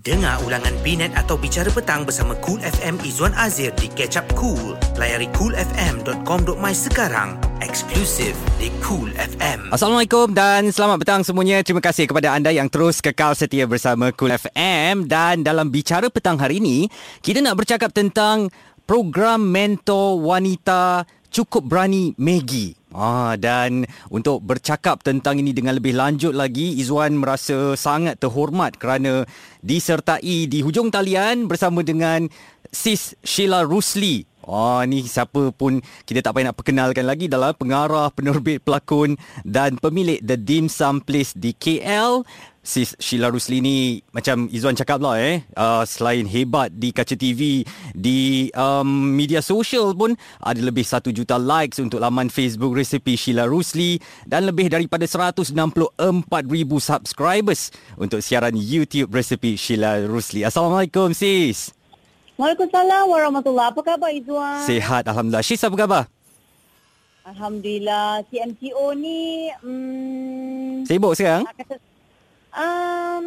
Dengar 0.00 0.40
ulangan 0.48 0.72
Binet 0.80 1.12
atau 1.12 1.36
Bicara 1.36 1.68
Petang 1.68 2.08
bersama 2.08 2.32
Cool 2.40 2.56
FM 2.64 3.04
Izwan 3.04 3.36
Azir 3.36 3.68
di 3.76 3.84
Catch 3.92 4.16
Up 4.16 4.24
Cool. 4.32 4.72
Layari 4.96 5.28
coolfm.com.my 5.36 6.72
sekarang. 6.72 7.36
Eksklusif 7.60 8.32
di 8.56 8.72
Cool 8.80 9.12
FM. 9.12 9.68
Assalamualaikum 9.68 10.32
dan 10.32 10.72
selamat 10.72 11.04
petang 11.04 11.20
semuanya. 11.20 11.60
Terima 11.60 11.84
kasih 11.84 12.08
kepada 12.08 12.32
anda 12.32 12.48
yang 12.48 12.72
terus 12.72 13.04
kekal 13.04 13.36
setia 13.36 13.68
bersama 13.68 14.08
Cool 14.16 14.32
FM. 14.32 15.04
Dan 15.04 15.44
dalam 15.44 15.68
Bicara 15.68 16.08
Petang 16.08 16.40
hari 16.40 16.64
ini, 16.64 16.88
kita 17.20 17.44
nak 17.44 17.60
bercakap 17.60 17.92
tentang 17.92 18.48
program 18.88 19.52
mentor 19.52 20.16
wanita 20.16 21.04
cukup 21.30 21.66
berani 21.66 22.12
Maggie. 22.18 22.76
Ah 22.90 23.38
dan 23.38 23.86
untuk 24.10 24.42
bercakap 24.42 25.06
tentang 25.06 25.38
ini 25.38 25.54
dengan 25.54 25.78
lebih 25.78 25.94
lanjut 25.94 26.34
lagi 26.34 26.74
Izwan 26.82 27.14
merasa 27.14 27.78
sangat 27.78 28.18
terhormat 28.18 28.74
kerana 28.82 29.22
disertai 29.62 30.50
di 30.50 30.58
hujung 30.58 30.90
talian 30.90 31.46
bersama 31.46 31.86
dengan 31.86 32.26
Sis 32.70 33.14
Sheila 33.22 33.62
Rusli. 33.62 34.29
Oh 34.44 34.80
ni 34.88 35.04
siapa 35.04 35.52
pun 35.52 35.84
kita 36.08 36.24
tak 36.24 36.32
payah 36.36 36.52
nak 36.52 36.56
perkenalkan 36.56 37.04
lagi 37.04 37.28
dalam 37.28 37.52
pengarah, 37.52 38.08
penerbit, 38.08 38.64
pelakon 38.64 39.20
dan 39.44 39.76
pemilik 39.76 40.20
The 40.24 40.40
Dim 40.40 40.72
Sum 40.72 41.04
Place 41.04 41.36
di 41.36 41.52
KL 41.52 42.24
Sis 42.60 42.92
Sheila 43.00 43.32
Rusli 43.32 43.64
ni 43.64 44.04
macam 44.12 44.44
Izwan 44.52 44.76
cakap 44.76 45.00
lah 45.00 45.16
eh 45.16 45.40
uh, 45.56 45.80
selain 45.88 46.28
hebat 46.28 46.68
di 46.68 46.92
kaca 46.92 47.16
TV 47.16 47.64
di 47.96 48.52
um, 48.52 49.16
media 49.16 49.40
sosial 49.40 49.96
pun 49.96 50.12
ada 50.44 50.60
lebih 50.60 50.84
1 50.84 51.08
juta 51.08 51.40
likes 51.40 51.80
untuk 51.80 52.04
laman 52.04 52.28
Facebook 52.28 52.76
resepi 52.76 53.16
Sheila 53.16 53.48
Rusli 53.48 53.96
dan 54.28 54.44
lebih 54.44 54.68
daripada 54.68 55.08
164,000 55.08 55.56
subscribers 56.76 57.72
untuk 57.96 58.20
siaran 58.20 58.52
YouTube 58.52 59.08
resepi 59.08 59.56
Sheila 59.56 60.04
Rusli. 60.04 60.44
Assalamualaikum 60.44 61.16
sis. 61.16 61.79
Waalaikumsalam 62.40 63.04
warahmatullahi 63.04 63.68
Apa 63.68 63.80
khabar 63.84 64.08
Izwan? 64.16 64.64
Sehat 64.64 65.04
alhamdulillah. 65.04 65.44
Sis 65.44 65.60
apa 65.60 65.76
khabar? 65.76 66.02
Alhamdulillah. 67.28 68.24
CMCO 68.32 68.96
ni 68.96 69.52
hmm, 69.60 70.88
Sibuk 70.88 71.12
sekarang? 71.12 71.44
nak 71.44 71.56
kata 71.60 71.76
um, 72.56 73.24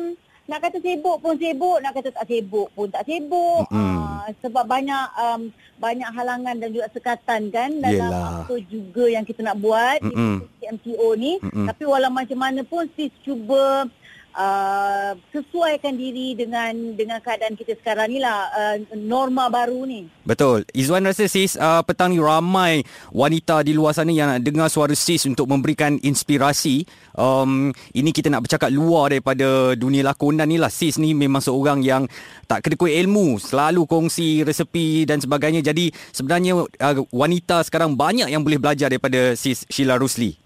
nak 0.49 0.59
kata 0.65 0.77
sibuk 0.81 1.21
pun 1.21 1.37
sibuk, 1.37 1.77
nak 1.85 1.93
kata 1.93 2.09
tak 2.09 2.25
sibuk 2.25 2.73
pun 2.73 2.89
tak 2.89 3.05
sibuk. 3.05 3.69
Mm-mm. 3.69 4.01
Uh, 4.01 4.27
sebab 4.41 4.65
banyak 4.65 5.05
um, 5.13 5.53
banyak 5.77 6.09
halangan 6.09 6.57
dan 6.57 6.73
juga 6.73 6.89
sekatan 6.89 7.53
kan 7.53 7.69
dalam 7.69 8.09
Yelah. 8.09 8.49
apa 8.49 8.55
juga 8.65 9.13
yang 9.13 9.23
kita 9.29 9.45
nak 9.45 9.61
buat 9.61 10.01
Mm-mm. 10.01 10.41
di 10.41 10.65
CMCO 10.65 11.09
ni. 11.21 11.37
Mm-mm. 11.37 11.69
Tapi 11.69 11.83
walau 11.85 12.09
macam 12.09 12.41
mana 12.41 12.65
pun 12.65 12.89
sis 12.97 13.13
cuba 13.21 13.85
uh, 14.33 15.13
sesuaikan 15.31 15.93
diri 15.95 16.33
dengan 16.37 16.73
dengan 16.97 17.21
keadaan 17.21 17.53
kita 17.53 17.77
sekarang 17.79 18.09
ni 18.11 18.19
lah 18.19 18.49
uh, 18.53 18.77
norma 18.97 19.47
baru 19.49 19.85
ni. 19.85 20.09
Betul. 20.25 20.65
Izwan 20.73 21.05
rasa 21.05 21.29
sis 21.29 21.55
uh, 21.57 21.81
petang 21.85 22.13
ni 22.13 22.19
ramai 22.19 22.83
wanita 23.13 23.61
di 23.65 23.73
luar 23.73 23.93
sana 23.95 24.11
yang 24.13 24.29
nak 24.33 24.41
dengar 24.43 24.67
suara 24.69 24.93
sis 24.93 25.25
untuk 25.29 25.49
memberikan 25.49 25.97
inspirasi. 26.01 26.85
Um, 27.13 27.69
ini 27.93 28.09
kita 28.09 28.33
nak 28.33 28.49
bercakap 28.49 28.73
luar 28.73 29.13
daripada 29.13 29.77
dunia 29.77 30.01
lakonan 30.05 30.49
ni 30.49 30.57
lah. 30.57 30.73
Sis 30.73 30.97
ni 30.97 31.13
memang 31.13 31.41
seorang 31.41 31.85
yang 31.85 32.09
tak 32.49 32.65
kedekut 32.65 32.89
ilmu. 32.89 33.37
Selalu 33.37 33.85
kongsi 33.85 34.41
resepi 34.41 35.05
dan 35.05 35.21
sebagainya. 35.21 35.61
Jadi 35.61 35.93
sebenarnya 36.11 36.57
uh, 36.65 36.95
wanita 37.13 37.61
sekarang 37.65 37.93
banyak 37.93 38.29
yang 38.29 38.41
boleh 38.41 38.57
belajar 38.57 38.89
daripada 38.89 39.37
sis 39.37 39.65
Sheila 39.69 39.97
Rusli. 39.97 40.43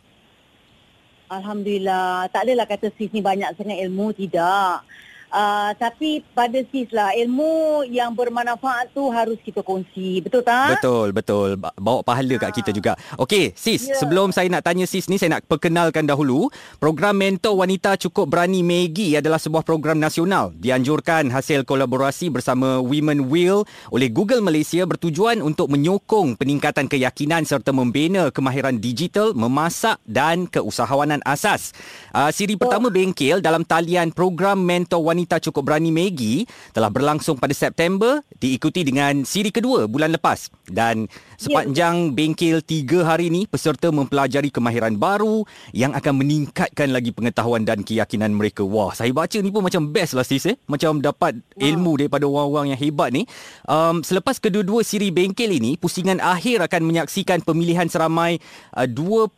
Alhamdulillah. 1.27 2.31
Tak 2.31 2.47
adalah 2.47 2.63
kata 2.63 2.87
sis 2.95 3.11
ni 3.11 3.19
banyak 3.19 3.51
sangat 3.59 3.83
ilmu, 3.83 4.15
tidak. 4.15 4.83
Uh, 5.27 5.75
tapi 5.75 6.23
pada 6.31 6.55
sis 6.71 6.87
lah, 6.95 7.11
ilmu 7.11 7.83
yang 7.91 8.15
bermanfaat 8.15 8.95
tu 8.95 9.11
harus 9.11 9.35
kita 9.43 9.59
kongsi. 9.59 10.23
Betul 10.23 10.39
tak? 10.39 10.79
Betul, 10.79 11.11
betul. 11.11 11.59
Ba- 11.59 11.75
Bawa 11.75 11.99
pahala 11.99 12.39
kat 12.39 12.55
kita 12.55 12.71
juga. 12.71 12.95
Okey, 13.19 13.51
sis, 13.51 13.91
Ya. 13.91 13.99
sebelum 13.99 14.31
saya 14.31 14.47
nak 14.47 14.63
tanya 14.63 14.87
sis 14.87 15.11
ni, 15.11 15.19
saya 15.19 15.35
nak 15.35 15.43
perkenalkan 15.43 16.07
dahulu. 16.07 16.47
Program 16.79 17.19
Mentor 17.19 17.59
Wanita 17.59 17.99
Cukup 17.99 18.31
Berani 18.31 18.63
Maggie 18.63 19.19
adalah 19.19 19.35
sebuah 19.35 19.67
program 19.67 19.99
nasional. 19.99 20.55
Dianjurkan 20.55 21.27
hasil 21.27 21.67
kolaborasi 21.67 22.31
bersama 22.31 22.79
Women 22.79 23.27
Will 23.27 23.67
oleh 23.91 24.07
Google 24.07 24.39
Malaysia 24.39 24.87
bertujuan 24.87 25.43
untuk 25.43 25.67
menyokong 25.67 26.39
peningkatan 26.39 26.87
keyakinan 26.87 27.43
serta 27.43 27.75
membina 27.75 28.31
kemahiran 28.31 28.79
digital, 28.79 29.35
memasak 29.35 29.99
dan 30.07 30.47
keusahawanan 30.47 31.19
asas. 31.27 31.75
Uh, 32.15 32.31
siri 32.31 32.55
pertama 32.55 32.87
bengkel 32.87 33.43
dalam 33.43 33.67
talian 33.67 34.15
program 34.15 34.63
Mentor 34.63 35.03
Wanita 35.03 35.16
Cukup 35.25 35.63
Berani 35.63 35.89
Maggie 35.89 36.45
telah 36.75 36.91
berlangsung 36.91 37.39
pada 37.39 37.55
September 37.55 38.21
diikuti 38.37 38.83
dengan 38.85 39.23
siri 39.23 39.49
kedua 39.49 39.87
bulan 39.89 40.13
lepas 40.13 40.51
dan 40.69 41.07
sepanjang 41.39 42.13
bengkel 42.13 42.61
tiga 42.61 43.07
hari 43.07 43.31
ini 43.31 43.47
peserta 43.47 43.89
mempelajari 43.89 44.51
kemahiran 44.51 44.99
baru 44.99 45.47
yang 45.71 45.95
akan 45.95 46.19
meningkatkan 46.19 46.91
lagi 46.91 47.15
pengetahuan 47.15 47.63
dan 47.63 47.81
keyakinan 47.87 48.35
mereka. 48.35 48.67
Wah, 48.67 48.91
saya 48.91 49.15
baca 49.15 49.39
ni 49.39 49.49
pun 49.49 49.63
macam 49.63 49.89
best 49.89 50.13
lah 50.17 50.27
sis 50.27 50.43
eh. 50.49 50.59
Macam 50.67 50.99
dapat 50.99 51.39
ilmu 51.55 51.95
daripada 52.01 52.27
orang-orang 52.27 52.75
yang 52.75 52.79
hebat 52.81 53.15
ni. 53.15 53.23
Um, 53.69 54.03
selepas 54.03 54.41
kedua-dua 54.41 54.83
siri 54.83 55.13
bengkel 55.13 55.55
ini, 55.55 55.79
pusingan 55.79 56.19
akhir 56.19 56.65
akan 56.67 56.81
menyaksikan 56.83 57.45
pemilihan 57.45 57.87
seramai 57.87 58.43
uh, 58.75 58.89
20 58.89 59.37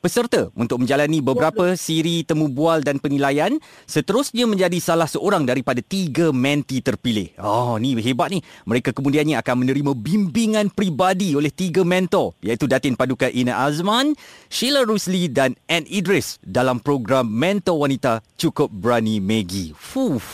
peserta 0.00 0.48
untuk 0.56 0.80
menjalani 0.80 1.20
beberapa 1.20 1.76
siri 1.76 2.24
temu 2.24 2.48
bual 2.48 2.80
dan 2.80 2.96
penilaian 2.98 3.60
seterusnya 3.84 4.48
menjadi 4.48 4.80
salah 4.80 5.06
seorang 5.06 5.44
daripada 5.44 5.84
tiga 5.84 6.32
menti 6.32 6.80
terpilih. 6.80 7.36
Oh, 7.38 7.76
ni 7.76 7.92
hebat 8.00 8.32
ni. 8.32 8.40
Mereka 8.64 8.96
kemudiannya 8.96 9.36
akan 9.38 9.54
menerima 9.62 9.92
bimbingan 9.92 10.72
peribadi 10.72 11.36
oleh 11.36 11.52
tiga 11.52 11.84
mentor 11.84 12.32
iaitu 12.40 12.64
Datin 12.64 12.96
Paduka 12.96 13.28
Ina 13.28 13.60
Azman, 13.68 14.16
Sheila 14.48 14.82
Rusli 14.82 15.28
dan 15.28 15.54
Ann 15.68 15.84
Idris 15.86 16.40
dalam 16.40 16.80
program 16.80 17.28
Mentor 17.28 17.84
Wanita 17.84 18.24
Cukup 18.40 18.72
Berani 18.72 19.20
Maggie. 19.20 19.76
Fuh, 19.76 20.24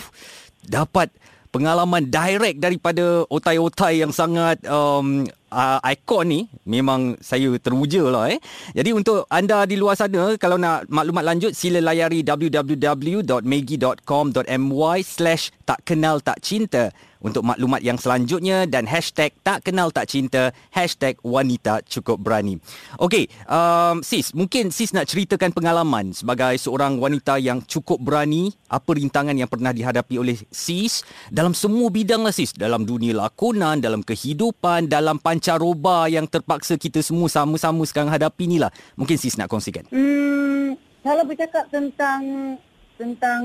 dapat 0.63 1.11
pengalaman 1.57 2.13
direct 2.13 2.61
daripada 2.61 3.25
otai-otai 3.33 4.05
yang 4.05 4.13
sangat 4.13 4.61
um, 4.69 5.25
uh, 5.49 5.81
ikon 5.81 6.29
ni 6.29 6.45
memang 6.69 7.17
saya 7.25 7.57
teruja 7.57 8.05
lah 8.13 8.29
eh. 8.29 8.37
Jadi 8.77 8.93
untuk 8.93 9.25
anda 9.33 9.65
di 9.65 9.81
luar 9.81 9.97
sana 9.97 10.37
kalau 10.37 10.61
nak 10.61 10.85
maklumat 10.93 11.25
lanjut 11.25 11.57
sila 11.57 11.81
layari 11.81 12.21
www.megi.com.my 12.21 14.99
slash 15.01 15.57
tak 15.65 15.81
kenal 15.89 16.21
tak 16.21 16.45
cinta 16.45 16.93
untuk 17.27 17.43
maklumat 17.43 17.83
yang 17.83 17.99
selanjutnya 17.99 18.71
dan 18.71 18.87
hashtag 18.87 19.35
tak 19.43 19.67
kenal 19.67 19.91
tak 19.91 20.07
cinta 20.07 20.55
hashtag 20.71 21.19
wanita 21.27 21.83
cukup 21.83 22.23
berani. 22.23 22.63
Okey, 23.03 23.27
um, 23.51 23.99
sis 24.07 24.31
mungkin 24.31 24.71
sis 24.71 24.95
nak 24.95 25.11
ceritakan 25.11 25.51
pengalaman 25.51 26.15
sebagai 26.15 26.55
seorang 26.63 27.03
wanita 27.03 27.43
yang 27.43 27.59
cukup 27.67 27.99
berani 27.99 28.55
apa 28.71 28.95
rintangan 28.95 29.35
yang 29.35 29.51
pernah 29.51 29.75
dihadapi 29.75 30.15
oleh 30.23 30.39
sis 30.55 31.03
dalam 31.35 31.51
semua 31.51 31.91
bidang 31.91 32.23
lah 32.23 32.31
sis 32.31 32.55
dalam 32.55 32.87
dunia 32.87 33.11
lakonan, 33.19 33.83
dalam 33.83 34.07
kehidupan, 34.07 34.87
dalam 34.87 35.19
pancaroba 35.19 36.07
yang 36.07 36.31
terpaksa 36.31 36.79
kita 36.79 37.03
semua 37.03 37.27
sama-sama 37.27 37.83
sekarang 37.83 38.15
hadapi 38.15 38.47
ni 38.47 38.63
lah. 38.63 38.71
Mungkin 38.95 39.19
sis 39.19 39.35
nak 39.35 39.51
kongsikan. 39.51 39.83
Hmm, 39.91 40.79
kalau 41.03 41.27
bercakap 41.27 41.67
tentang 41.75 42.55
tentang 42.97 43.43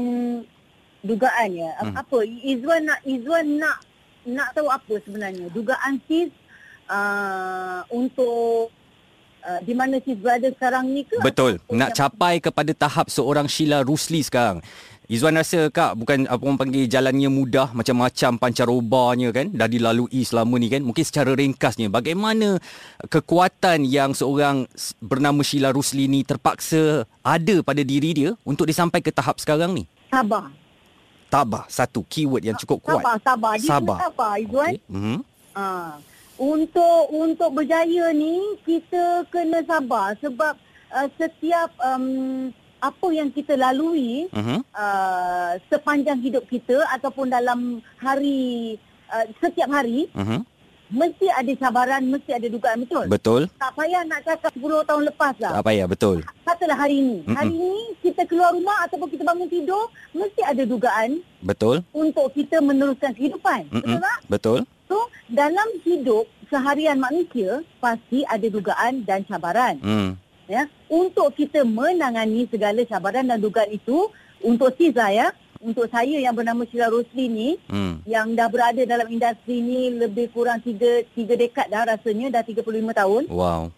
dugaan 1.01 1.49
ya, 1.53 1.71
Hmm. 1.81 1.97
apa 1.97 2.17
Izwan 2.25 2.81
nak 2.85 2.99
Izwan 3.03 3.45
nak 3.57 3.77
nak 4.21 4.53
tahu 4.53 4.69
apa 4.69 4.93
sebenarnya 5.01 5.49
dugaan 5.49 5.97
sis 6.05 6.29
uh, 6.85 7.81
untuk 7.89 8.69
uh, 9.41 9.59
di 9.65 9.73
mana 9.73 9.97
sis 9.97 10.13
berada 10.13 10.45
sekarang 10.53 10.93
ni 10.93 11.01
ke? 11.01 11.17
Betul. 11.25 11.57
Nak 11.73 11.97
capai 11.97 12.37
kepada 12.37 12.71
tahap 12.77 13.09
seorang 13.09 13.49
Sheila 13.49 13.81
Rusli 13.81 14.21
sekarang. 14.21 14.61
Izwan 15.11 15.35
rasa 15.35 15.67
kak 15.67 15.99
bukan 15.99 16.23
apa 16.23 16.39
orang 16.39 16.55
panggil 16.55 16.87
jalannya 16.87 17.27
mudah 17.27 17.75
macam-macam 17.75 18.39
pancarobanya 18.39 19.35
kan 19.35 19.51
dah 19.51 19.67
dilalui 19.67 20.23
selama 20.23 20.55
ni 20.55 20.71
kan 20.71 20.79
mungkin 20.87 21.03
secara 21.03 21.35
ringkasnya 21.35 21.91
bagaimana 21.91 22.63
kekuatan 23.11 23.83
yang 23.83 24.15
seorang 24.15 24.71
bernama 25.03 25.43
Sheila 25.43 25.75
Rusli 25.75 26.07
ni 26.07 26.23
terpaksa 26.23 27.03
ada 27.27 27.55
pada 27.59 27.83
diri 27.83 28.15
dia 28.15 28.39
untuk 28.47 28.71
dia 28.71 28.77
sampai 28.77 29.03
ke 29.03 29.11
tahap 29.11 29.35
sekarang 29.43 29.75
ni 29.75 29.83
sabar. 30.07 30.47
Tabah 31.31 31.63
satu 31.65 32.03
keyword 32.03 32.43
yang 32.43 32.59
cukup 32.59 32.83
kuat 32.83 32.99
Sabar, 32.99 33.15
sabar. 33.23 33.53
Dia 33.55 33.69
Sabar. 33.71 33.97
kena 33.97 34.05
sabar 34.05 34.33
Izwan. 34.37 34.67
Okey. 34.67 34.91
Mhm. 34.91 35.17
Ha. 35.51 35.67
Untuk 36.37 37.03
untuk 37.11 37.49
berjaya 37.53 38.11
ni 38.11 38.33
kita 38.61 39.03
kena 39.29 39.63
sabar 39.63 40.17
sebab 40.17 40.53
uh, 40.89 41.07
setiap 41.15 41.69
um, 41.79 42.49
apa 42.81 43.07
yang 43.09 43.29
kita 43.29 43.53
lalui 43.55 44.25
Mhm. 44.29 44.57
uh, 44.67 45.51
sepanjang 45.67 46.19
hidup 46.19 46.43
kita 46.45 46.81
ataupun 46.89 47.29
dalam 47.29 47.59
hari 47.95 48.75
uh, 49.07 49.23
setiap 49.37 49.69
hari 49.69 50.09
Mhm. 50.11 50.41
Mesti 50.91 51.27
ada 51.31 51.51
cabaran, 51.55 52.03
mesti 52.03 52.31
ada 52.35 52.47
dugaan 52.51 52.83
betul. 52.83 53.05
Betul. 53.07 53.41
Tak 53.55 53.71
payah 53.79 54.03
nak 54.03 54.21
cakap 54.27 54.51
10 54.51 54.87
tahun 54.87 55.03
lepas 55.07 55.35
lah. 55.39 55.51
Tak 55.57 55.65
payah, 55.65 55.85
betul. 55.87 56.17
Katalah 56.43 56.77
hari 56.77 56.99
ini. 56.99 57.17
Mm-mm. 57.23 57.35
Hari 57.39 57.55
ini 57.55 57.83
kita 58.03 58.27
keluar 58.27 58.51
rumah 58.51 58.85
ataupun 58.85 59.07
kita 59.07 59.23
bangun 59.23 59.47
tidur, 59.47 59.87
mesti 60.11 60.41
ada 60.43 60.63
dugaan 60.67 61.23
Betul. 61.41 61.81
untuk 61.95 62.27
kita 62.35 62.59
meneruskan 62.59 63.15
kehidupan. 63.15 63.71
Mm-mm. 63.71 63.81
Betul 63.81 63.97
tak? 64.03 64.19
Betul. 64.27 64.59
So, 64.91 65.07
dalam 65.31 65.67
hidup 65.87 66.27
seharian 66.51 66.99
manusia, 66.99 67.63
pasti 67.79 68.27
ada 68.27 68.43
dugaan 68.51 69.07
dan 69.07 69.23
cabaran. 69.23 69.79
Hmm. 69.79 70.19
Ya. 70.51 70.67
Untuk 70.91 71.31
kita 71.39 71.63
menangani 71.63 72.43
segala 72.51 72.83
cabaran 72.83 73.23
dan 73.23 73.39
dugaan 73.39 73.71
itu, 73.71 74.11
untuk 74.43 74.75
Siza 74.75 75.07
ya, 75.15 75.31
untuk 75.61 75.85
saya 75.87 76.17
yang 76.17 76.33
bernama 76.33 76.65
Syira 76.67 76.89
Rosli 76.89 77.25
ni, 77.29 77.49
Hmm. 77.69 78.01
yang 78.03 78.33
dah 78.33 78.49
berada 78.49 78.81
dalam 78.83 79.07
industri 79.07 79.61
ni 79.61 79.93
lebih 79.93 80.33
kurang 80.33 80.59
3, 80.59 81.05
3 81.13 81.37
dekad 81.37 81.69
dah 81.69 81.85
rasanya, 81.85 82.33
dah 82.33 82.43
35 82.43 82.93
tahun. 82.93 83.29
Wow. 83.29 83.69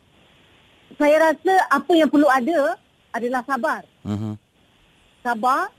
Saya 0.96 1.32
rasa 1.32 1.54
apa 1.70 1.94
yang 1.94 2.10
perlu 2.10 2.30
ada 2.30 2.78
adalah 3.14 3.42
sabar. 3.46 3.82
Mhm. 4.06 4.34
Sabar 5.22 5.70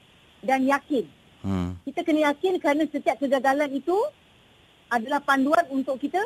dan 0.43 0.65
yakin. 0.65 1.05
Hmm. 1.45 1.77
Kita 1.85 2.01
kena 2.01 2.33
yakin 2.33 2.57
kerana 2.57 2.83
setiap 2.89 3.21
kegagalan 3.21 3.69
itu 3.73 3.95
adalah 4.89 5.21
panduan 5.21 5.65
untuk 5.69 6.01
kita 6.01 6.21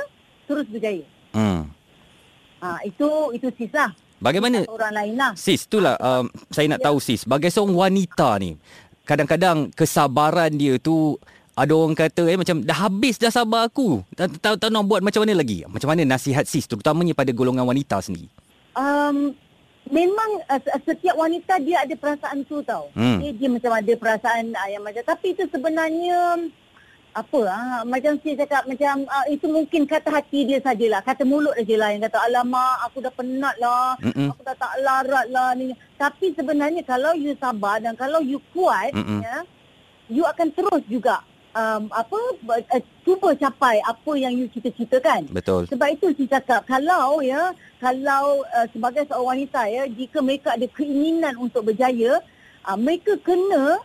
terus 0.46 0.66
berjaya. 0.70 1.04
Hmm. 1.34 1.68
Ha, 2.58 2.82
itu 2.82 3.06
itu 3.34 3.48
sisa 3.54 3.94
Bagaimana 4.18 4.66
orang 4.66 4.92
lain 4.94 5.14
lah. 5.14 5.32
Sis, 5.38 5.62
itulah 5.62 5.94
um, 6.02 6.26
saya 6.50 6.66
nak 6.66 6.82
tahu 6.82 6.98
sis, 6.98 7.22
sebagai 7.22 7.54
seorang 7.54 7.86
wanita 7.86 8.34
ni, 8.42 8.58
kadang-kadang 9.08 9.72
kesabaran 9.72 10.52
dia 10.52 10.76
tu 10.76 11.16
ada 11.56 11.72
orang 11.72 11.96
kata 11.96 12.28
eh 12.28 12.36
macam 12.36 12.60
dah 12.60 12.86
habis 12.86 13.16
dah 13.16 13.32
sabar 13.32 13.66
aku. 13.66 14.04
Tak 14.14 14.60
tak 14.60 14.68
nak 14.68 14.84
buat 14.84 15.00
macam 15.00 15.24
mana 15.24 15.40
lagi? 15.40 15.64
Macam 15.64 15.88
mana 15.88 16.04
nasihat 16.04 16.44
sis 16.44 16.68
terutamanya 16.68 17.16
pada 17.16 17.32
golongan 17.32 17.64
wanita 17.64 17.98
sendiri? 18.04 18.28
Um, 18.76 19.34
memang 19.90 20.30
uh, 20.46 20.60
se- 20.62 20.84
setiap 20.86 21.18
wanita 21.18 21.58
dia 21.64 21.82
ada 21.82 21.94
perasaan 21.98 22.46
tu 22.46 22.62
tau. 22.62 22.92
Hmm. 22.94 23.18
Dia, 23.18 23.34
dia 23.34 23.48
macam 23.50 23.72
ada 23.74 23.92
perasaan 23.96 24.54
uh, 24.54 24.68
yang 24.70 24.84
macam 24.84 25.02
tapi 25.02 25.34
itu 25.34 25.50
sebenarnya 25.50 26.46
apa 27.16 27.40
ah 27.48 27.80
macam 27.88 28.14
saya 28.20 28.44
cakap 28.44 28.62
macam 28.68 29.08
uh, 29.08 29.26
itu 29.26 29.46
mungkin 29.48 29.88
kata 29.88 30.12
hati 30.12 30.44
dia 30.44 30.60
sajalah 30.60 31.00
kata 31.02 31.24
mulut 31.24 31.56
saja 31.56 31.74
lah 31.74 31.88
yang 31.90 32.02
kata 32.04 32.18
alamak 32.20 32.76
aku 32.84 33.02
dah 33.02 33.12
penat 33.16 33.54
lah 33.58 33.96
Mm-mm. 34.04 34.28
aku 34.30 34.40
dah 34.44 34.56
tak 34.56 34.72
larat 34.84 35.26
lah 35.32 35.50
ni 35.56 35.72
tapi 35.96 36.36
sebenarnya 36.36 36.84
kalau 36.84 37.16
you 37.16 37.34
sabar 37.40 37.80
dan 37.82 37.96
kalau 37.98 38.20
you 38.22 38.38
kuat 38.54 38.92
Mm-mm. 38.92 39.24
ya 39.24 39.42
you 40.12 40.22
akan 40.24 40.52
terus 40.52 40.84
juga 40.86 41.24
um, 41.58 41.90
apa 41.90 42.18
uh, 42.44 42.82
cuba 43.02 43.34
capai 43.34 43.80
apa 43.82 44.12
yang 44.14 44.34
you 44.36 44.46
cita-citakan 44.52 45.26
Betul. 45.32 45.66
sebab 45.66 45.88
itu 45.90 46.12
saya 46.14 46.38
cakap 46.38 46.68
kalau 46.68 47.18
ya 47.24 47.50
kalau 47.82 48.44
uh, 48.54 48.66
sebagai 48.70 49.06
seorang 49.08 49.42
wanita 49.42 49.62
ya 49.66 49.88
jika 49.90 50.18
mereka 50.22 50.54
ada 50.54 50.66
keinginan 50.70 51.34
untuk 51.40 51.66
berjaya 51.66 52.20
uh, 52.68 52.78
mereka 52.78 53.16
kena 53.24 53.80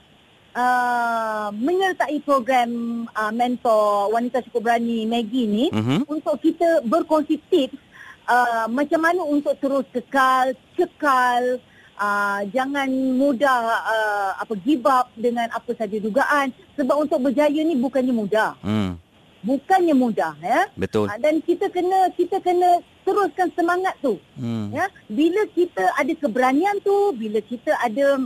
uh, 0.53 1.49
menyertai 1.51 2.17
program 2.21 2.69
uh, 3.09 3.29
mentor 3.29 4.09
wanita 4.09 4.41
cukup 4.43 4.61
berani 4.65 5.03
Maggie 5.03 5.45
ni 5.45 5.65
Mhm. 5.69 6.05
untuk 6.07 6.37
kita 6.39 6.81
berkongsi 6.83 7.37
tips 7.43 7.77
uh, 8.25 8.65
macam 8.67 8.99
mana 8.99 9.21
untuk 9.21 9.57
terus 9.57 9.85
kekal 9.89 10.53
kekal 10.73 11.57
uh, 11.95 12.41
jangan 12.49 12.87
mudah 13.13 13.57
uh, 13.83 14.29
apa 14.37 14.53
give 14.57 14.85
up 14.85 15.09
dengan 15.13 15.49
apa 15.49 15.73
saja 15.73 15.97
dugaan 15.97 16.49
sebab 16.73 16.95
untuk 16.99 17.19
berjaya 17.21 17.59
ni 17.59 17.75
bukannya 17.75 18.13
mudah 18.13 18.53
Hmm. 18.59 18.95
bukannya 19.43 19.91
mudah 19.93 20.33
ya 20.39 20.69
Betul. 20.73 21.05
Ah, 21.05 21.17
dan 21.17 21.41
kita 21.41 21.67
kena 21.67 22.07
kita 22.13 22.39
kena 22.39 22.77
teruskan 23.03 23.51
semangat 23.51 23.97
tu 23.99 24.15
Hmm. 24.33 24.71
ya 24.71 24.87
bila 25.05 25.43
kita 25.51 25.83
ada 25.93 26.13
keberanian 26.15 26.79
tu 26.79 27.11
bila 27.11 27.43
kita 27.43 27.75
ada 27.77 28.23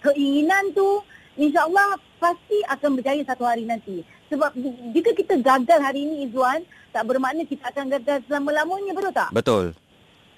keinginan 0.00 0.72
tu 0.72 1.04
insyaallah 1.36 1.96
pasti 2.20 2.58
akan 2.68 2.90
berjaya 3.00 3.22
satu 3.24 3.44
hari 3.46 3.64
nanti 3.64 4.04
sebab 4.28 4.52
jika 4.96 5.10
kita 5.12 5.34
gagal 5.40 5.78
hari 5.80 6.04
ini 6.04 6.28
Izwan 6.28 6.64
tak 6.92 7.08
bermakna 7.08 7.44
kita 7.48 7.68
akan 7.72 7.88
gagal 7.98 8.24
selama-lamanya 8.28 8.92
betul 8.92 9.12
tak 9.12 9.30
Betul. 9.32 9.64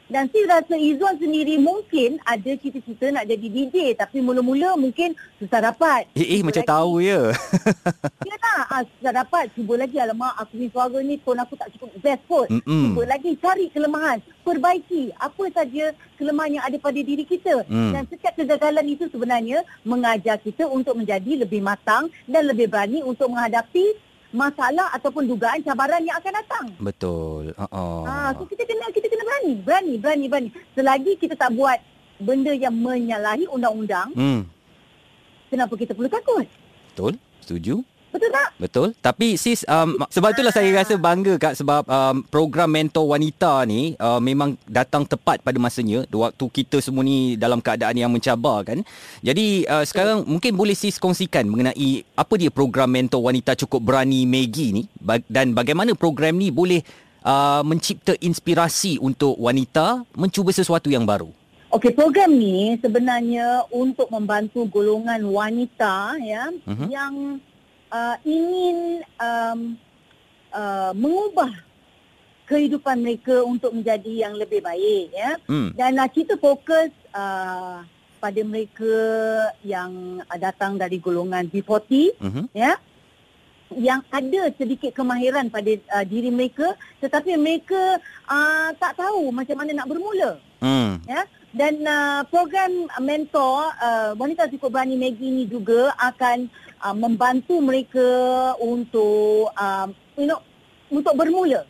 Dan 0.04 0.28
saya 0.28 0.60
rasa 0.60 0.76
Izwan 0.76 1.16
sendiri 1.16 1.56
mungkin 1.56 2.20
ada 2.28 2.52
cita-cita 2.60 3.08
nak 3.08 3.24
jadi 3.24 3.46
DJ 3.48 3.76
tapi 3.96 4.20
mula-mula 4.20 4.76
mungkin 4.76 5.16
susah 5.40 5.64
dapat 5.64 6.06
Eh, 6.12 6.20
eh 6.20 6.40
Cuba 6.40 6.52
macam 6.52 6.62
lagi. 6.62 6.72
tahu 6.76 6.92
ya. 7.00 7.20
Ya 8.28 8.36
tak? 8.40 8.62
Ah, 8.72 8.82
susah 8.88 9.12
dapat. 9.12 9.44
Cuba 9.52 9.74
lagi. 9.76 9.96
Alamak, 10.00 10.32
aku 10.40 10.56
ni 10.56 10.66
suara 10.72 10.98
ni 11.04 11.20
tone 11.20 11.40
aku 11.44 11.54
tak 11.54 11.68
cukup 11.76 11.92
best 12.00 12.22
kot. 12.24 12.48
Mm-mm. 12.48 12.96
Cuba 12.96 13.02
lagi 13.04 13.36
cari 13.36 13.68
kelemahan. 13.68 14.18
Perbaiki 14.40 15.12
apa 15.16 15.44
saja 15.52 15.92
kelemahan 16.16 16.56
yang 16.56 16.64
ada 16.64 16.76
pada 16.80 16.96
diri 16.96 17.24
kita. 17.24 17.68
Mm. 17.68 17.92
Dan 17.92 18.02
setiap 18.08 18.34
kegagalan 18.34 18.86
itu 18.88 19.04
sebenarnya 19.12 19.60
mengajar 19.84 20.40
kita 20.40 20.64
untuk 20.66 20.96
menjadi 20.96 21.44
lebih 21.44 21.60
matang 21.60 22.08
dan 22.24 22.48
lebih 22.48 22.72
berani 22.72 23.04
untuk 23.04 23.28
menghadapi 23.28 23.92
masalah 24.34 24.90
ataupun 24.90 25.30
dugaan 25.30 25.62
cabaran 25.62 26.02
yang 26.02 26.18
akan 26.18 26.32
datang. 26.34 26.66
Betul. 26.76 27.54
Uh-uh. 27.54 28.02
Ah, 28.02 28.30
so 28.34 28.42
kita 28.44 28.66
kena 28.66 28.90
kita 28.90 29.06
kena 29.06 29.22
berani, 29.22 29.52
berani, 29.56 29.94
berani, 29.96 30.26
berani. 30.26 30.48
Selagi 30.74 31.14
kita 31.14 31.38
tak 31.38 31.54
buat 31.54 31.78
benda 32.18 32.50
yang 32.50 32.74
menyalahi 32.74 33.46
undang-undang, 33.46 34.10
Hmm. 34.12 34.42
kenapa 35.48 35.78
kita 35.78 35.94
perlu 35.94 36.10
takut? 36.10 36.46
Betul. 36.90 37.14
Setuju. 37.38 37.86
Betul 38.14 38.30
tak? 38.30 38.48
Betul. 38.62 38.88
Tapi 39.02 39.34
sis 39.34 39.66
um, 39.66 39.98
sebab 40.06 40.30
itulah 40.30 40.54
saya 40.54 40.70
rasa 40.70 40.94
bangga 40.94 41.34
kak 41.34 41.58
sebab 41.58 41.82
um, 41.90 42.22
program 42.30 42.70
mentor 42.70 43.10
wanita 43.10 43.66
ni 43.66 43.98
uh, 43.98 44.22
memang 44.22 44.54
datang 44.70 45.02
tepat 45.02 45.42
pada 45.42 45.58
masanya 45.58 46.06
waktu 46.06 46.44
kita 46.46 46.78
semua 46.78 47.02
ni 47.02 47.34
dalam 47.34 47.58
keadaan 47.58 47.98
yang 47.98 48.14
mencabar 48.14 48.62
kan. 48.62 48.86
Jadi 49.18 49.66
uh, 49.66 49.82
sekarang 49.82 50.22
mungkin 50.30 50.54
boleh 50.54 50.78
sis 50.78 51.02
kongsikan 51.02 51.42
mengenai 51.50 52.06
apa 52.14 52.34
dia 52.38 52.54
program 52.54 52.94
mentor 52.94 53.18
wanita 53.18 53.58
cukup 53.66 53.82
berani 53.82 54.22
Maggie 54.30 54.70
ni 54.70 54.82
dan 55.26 55.50
bagaimana 55.50 55.98
program 55.98 56.38
ni 56.38 56.54
boleh 56.54 56.86
uh, 57.26 57.66
mencipta 57.66 58.14
inspirasi 58.22 59.02
untuk 59.02 59.34
wanita 59.42 60.06
mencuba 60.14 60.54
sesuatu 60.54 60.86
yang 60.86 61.02
baru. 61.02 61.34
Okey, 61.74 61.90
program 61.90 62.30
ni 62.30 62.78
sebenarnya 62.78 63.66
untuk 63.74 64.06
membantu 64.06 64.62
golongan 64.70 65.18
wanita 65.26 66.14
ya 66.22 66.46
Mhm. 66.70 66.86
yang 66.86 67.14
uh, 67.94 68.16
ingin 68.26 69.06
um, 69.16 69.78
uh, 70.50 70.90
mengubah 70.92 71.54
kehidupan 72.44 73.00
mereka 73.00 73.40
untuk 73.40 73.72
menjadi 73.72 74.26
yang 74.26 74.34
lebih 74.34 74.60
baik 74.60 75.14
ya. 75.14 75.38
Hmm. 75.46 75.70
Dan 75.72 75.96
uh, 75.96 76.10
kita 76.10 76.36
fokus 76.36 76.90
uh, 77.14 77.80
pada 78.18 78.40
mereka 78.42 78.94
yang 79.62 80.20
uh, 80.26 80.38
datang 80.40 80.74
dari 80.74 80.98
golongan 80.98 81.46
B40 81.46 82.18
Mhm. 82.20 82.44
ya 82.52 82.74
yang 83.74 84.06
ada 84.08 84.54
sedikit 84.54 84.94
kemahiran 84.94 85.50
pada 85.50 85.66
uh, 85.98 86.04
diri 86.06 86.30
mereka 86.30 86.72
tetapi 87.02 87.34
mereka 87.34 87.98
uh, 88.24 88.70
tak 88.76 88.94
tahu 88.94 89.28
macam 89.28 89.56
mana 89.58 89.74
nak 89.74 89.88
bermula 89.88 90.38
Hmm. 90.62 91.02
ya 91.04 91.26
dan 91.54 91.78
uh, 91.86 92.26
program 92.26 92.90
mentor 92.98 93.70
uh, 93.78 94.10
wanita 94.18 94.50
cukup 94.50 94.74
berani 94.74 94.98
Maggie 94.98 95.30
ini 95.30 95.44
juga 95.46 95.94
akan 96.02 96.50
uh, 96.82 96.94
membantu 96.98 97.62
mereka 97.62 98.06
untuk 98.58 99.54
uh, 99.54 99.86
you 100.18 100.26
know 100.26 100.42
untuk 100.90 101.14
bermula. 101.14 101.62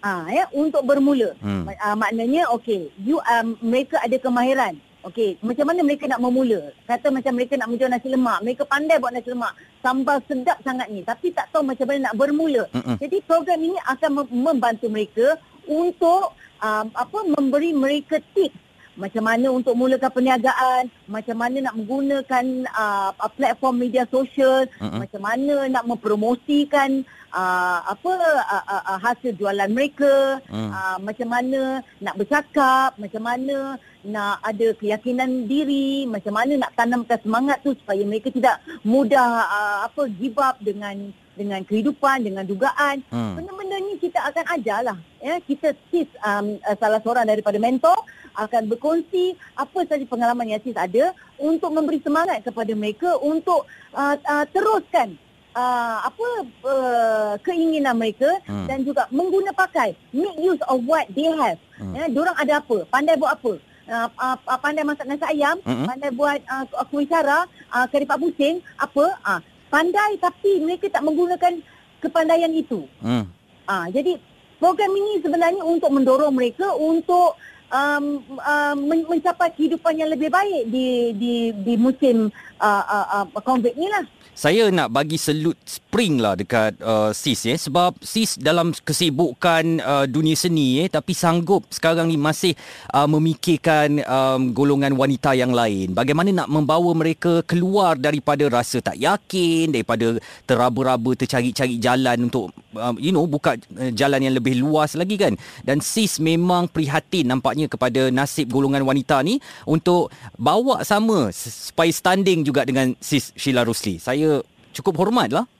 Ah 0.00 0.30
ya 0.30 0.46
untuk 0.54 0.86
bermula. 0.86 1.34
Ma- 1.42 1.76
uh, 1.82 1.96
maknanya 1.98 2.48
okey 2.54 2.94
you 3.02 3.18
um, 3.26 3.58
mereka 3.58 3.98
ada 3.98 4.14
kemahiran. 4.16 4.78
Okey 5.02 5.42
macam 5.42 5.66
mana 5.66 5.82
mereka 5.82 6.06
nak 6.06 6.22
memula? 6.22 6.70
Kata 6.86 7.10
macam 7.10 7.34
mereka 7.34 7.58
nak 7.58 7.66
menjual 7.66 7.90
nasi 7.90 8.08
lemak. 8.14 8.38
Mereka 8.46 8.62
pandai 8.62 9.02
buat 9.02 9.10
nasi 9.10 9.34
lemak. 9.34 9.58
Sambal 9.82 10.22
sedap 10.30 10.62
sangat 10.62 10.86
ni 10.86 11.02
tapi 11.02 11.34
tak 11.34 11.50
tahu 11.50 11.66
macam 11.66 11.90
mana 11.90 12.08
nak 12.08 12.16
bermula. 12.16 12.70
Mm-mm. 12.70 12.96
jadi 13.02 13.18
program 13.26 13.58
ini 13.58 13.78
akan 13.90 14.10
mem- 14.22 14.54
membantu 14.54 14.86
mereka 14.86 15.34
untuk 15.66 16.30
um, 16.62 16.86
apa 16.94 17.18
memberi 17.26 17.74
mereka 17.74 18.22
tips 18.38 18.69
macam 19.00 19.24
mana 19.24 19.48
untuk 19.48 19.72
mulakan 19.72 20.12
perniagaan, 20.12 20.92
macam 21.08 21.36
mana 21.40 21.56
nak 21.64 21.74
menggunakan 21.80 22.44
uh, 22.68 23.10
platform 23.32 23.80
media 23.80 24.04
sosial, 24.12 24.68
Mm-mm. 24.76 25.00
macam 25.00 25.24
mana 25.24 25.54
nak 25.72 25.88
mempromosikan 25.88 27.00
uh, 27.32 27.80
apa 27.88 28.12
uh, 28.12 28.64
uh, 28.68 28.82
uh, 28.92 28.98
hasil 29.00 29.32
jualan 29.40 29.72
mereka, 29.72 30.44
Mm. 30.52 30.70
uh, 30.70 30.98
macam 31.00 31.28
mana 31.32 31.60
nak 31.96 32.14
bercakap, 32.20 32.92
macam 33.00 33.22
mana 33.24 33.80
nak 34.04 34.40
ada 34.44 34.76
keyakinan 34.76 35.48
diri, 35.48 36.04
macam 36.04 36.36
mana 36.36 36.60
nak 36.60 36.72
tanamkan 36.76 37.20
semangat 37.24 37.60
tu 37.64 37.72
supaya 37.76 38.04
mereka 38.04 38.28
tidak 38.28 38.60
mudah 38.84 39.48
uh, 39.48 39.78
apa 39.88 40.02
give 40.20 40.36
up 40.36 40.60
dengan 40.60 41.12
dengan 41.40 41.64
kehidupan, 41.64 42.20
dengan 42.20 42.44
dugaan. 42.44 43.00
Hmm. 43.08 43.40
Benda-benda 43.40 43.80
ni 43.80 43.96
kita 43.96 44.20
akan 44.28 44.44
ajarlah. 44.60 44.98
Ya, 45.24 45.40
kita 45.40 45.72
sis 45.88 46.08
um, 46.20 46.60
uh, 46.60 46.76
salah 46.76 47.00
seorang 47.00 47.24
daripada 47.24 47.56
mentor 47.56 47.96
akan 48.36 48.70
berkongsi 48.70 49.34
apa 49.56 49.86
saja 49.86 50.04
pengalaman 50.06 50.50
yang 50.50 50.62
sis 50.62 50.76
ada 50.76 51.14
untuk 51.40 51.70
memberi 51.72 51.98
semangat 52.02 52.44
kepada 52.44 52.72
mereka 52.74 53.16
untuk 53.22 53.66
uh, 53.94 54.14
uh, 54.16 54.44
teruskan 54.50 55.16
uh, 55.54 56.06
apa 56.06 56.28
uh, 56.66 57.34
keinginan 57.42 57.96
mereka 57.98 58.28
Hmm. 58.46 58.66
dan 58.66 58.82
juga 58.82 59.06
mengguna 59.14 59.54
pakai 59.54 59.94
make 60.14 60.38
use 60.38 60.62
of 60.66 60.82
what 60.86 61.06
they 61.14 61.26
have. 61.26 61.58
Hmm. 61.78 61.94
Ya, 61.94 62.06
diorang 62.10 62.36
ada 62.38 62.58
apa? 62.58 62.86
Pandai 62.90 63.18
buat 63.18 63.34
apa? 63.34 63.52
Uh, 63.90 64.08
uh, 64.18 64.36
uh, 64.38 64.58
pandai 64.62 64.86
masak 64.86 65.06
nasi 65.06 65.26
ayam, 65.26 65.58
hmm. 65.66 65.86
pandai 65.86 66.10
buat 66.14 66.38
uh, 66.46 66.86
kuih 66.90 67.10
cara, 67.10 67.46
uh, 67.74 67.86
kari 67.90 68.06
pak 68.06 68.22
pusing, 68.22 68.62
apa? 68.78 69.04
Uh, 69.26 69.40
pandai 69.70 70.18
tapi 70.18 70.62
mereka 70.62 70.90
tak 70.90 71.02
menggunakan 71.06 71.62
kepandaian 72.02 72.50
itu. 72.50 72.86
Hmm. 72.98 73.28
Ah, 73.70 73.86
jadi 73.86 74.18
program 74.58 74.90
ini 74.98 75.22
sebenarnya 75.22 75.62
untuk 75.62 75.94
mendorong 75.94 76.34
mereka 76.34 76.74
untuk 76.74 77.38
um, 77.70 78.22
um, 78.26 78.76
men- 78.86 79.08
mencapai 79.08 79.54
kehidupan 79.54 79.94
yang 79.96 80.10
lebih 80.10 80.28
baik 80.28 80.68
di 80.68 81.14
di 81.16 81.34
di 81.54 81.74
musim 81.78 82.28
uh, 82.58 82.84
uh, 82.84 83.06
uh, 83.24 83.40
COVID 83.40 83.74
ni 83.78 83.88
lah. 83.88 84.04
Saya 84.34 84.72
nak 84.72 84.94
bagi 84.94 85.20
selut 85.20 85.58
spring 85.90 86.22
lah 86.22 86.38
dekat 86.38 86.78
uh, 86.78 87.10
Sis 87.10 87.50
eh 87.50 87.58
sebab 87.58 87.98
Sis 87.98 88.38
dalam 88.38 88.70
kesibukan 88.70 89.82
uh, 89.82 90.06
dunia 90.06 90.38
seni 90.38 90.78
eh 90.78 90.86
tapi 90.86 91.18
sanggup 91.18 91.66
sekarang 91.66 92.06
ni 92.06 92.14
masih 92.14 92.54
uh, 92.94 93.10
memikirkan 93.10 93.98
um, 94.06 94.54
golongan 94.54 94.94
wanita 94.94 95.34
yang 95.34 95.50
lain. 95.50 95.90
Bagaimana 95.90 96.30
nak 96.30 96.46
membawa 96.46 96.94
mereka 96.94 97.42
keluar 97.42 97.98
daripada 97.98 98.46
rasa 98.46 98.78
tak 98.78 99.02
yakin, 99.02 99.74
daripada 99.74 100.14
teraba-raba 100.46 101.18
tercari-cari 101.18 101.82
jalan 101.82 102.30
untuk 102.30 102.54
um, 102.78 102.94
you 103.02 103.10
know 103.10 103.26
buka 103.26 103.58
uh, 103.58 103.90
jalan 103.90 104.30
yang 104.30 104.38
lebih 104.38 104.62
luas 104.62 104.94
lagi 104.94 105.18
kan. 105.18 105.34
Dan 105.66 105.82
Sis 105.82 106.22
memang 106.22 106.70
prihatin 106.70 107.26
nampaknya 107.26 107.66
kepada 107.66 108.14
nasib 108.14 108.46
golongan 108.46 108.86
wanita 108.86 109.26
ni 109.26 109.42
untuk 109.66 110.14
bawa 110.38 110.86
sama 110.86 111.34
supaya 111.34 111.90
standing 111.90 112.46
juga 112.46 112.62
dengan 112.62 112.94
Sis 113.02 113.34
Sheila 113.34 113.66
Rusli. 113.66 113.98
Saya 113.98 114.38
cukup 114.70 114.94
hormat 115.02 115.34
lah. 115.34 115.50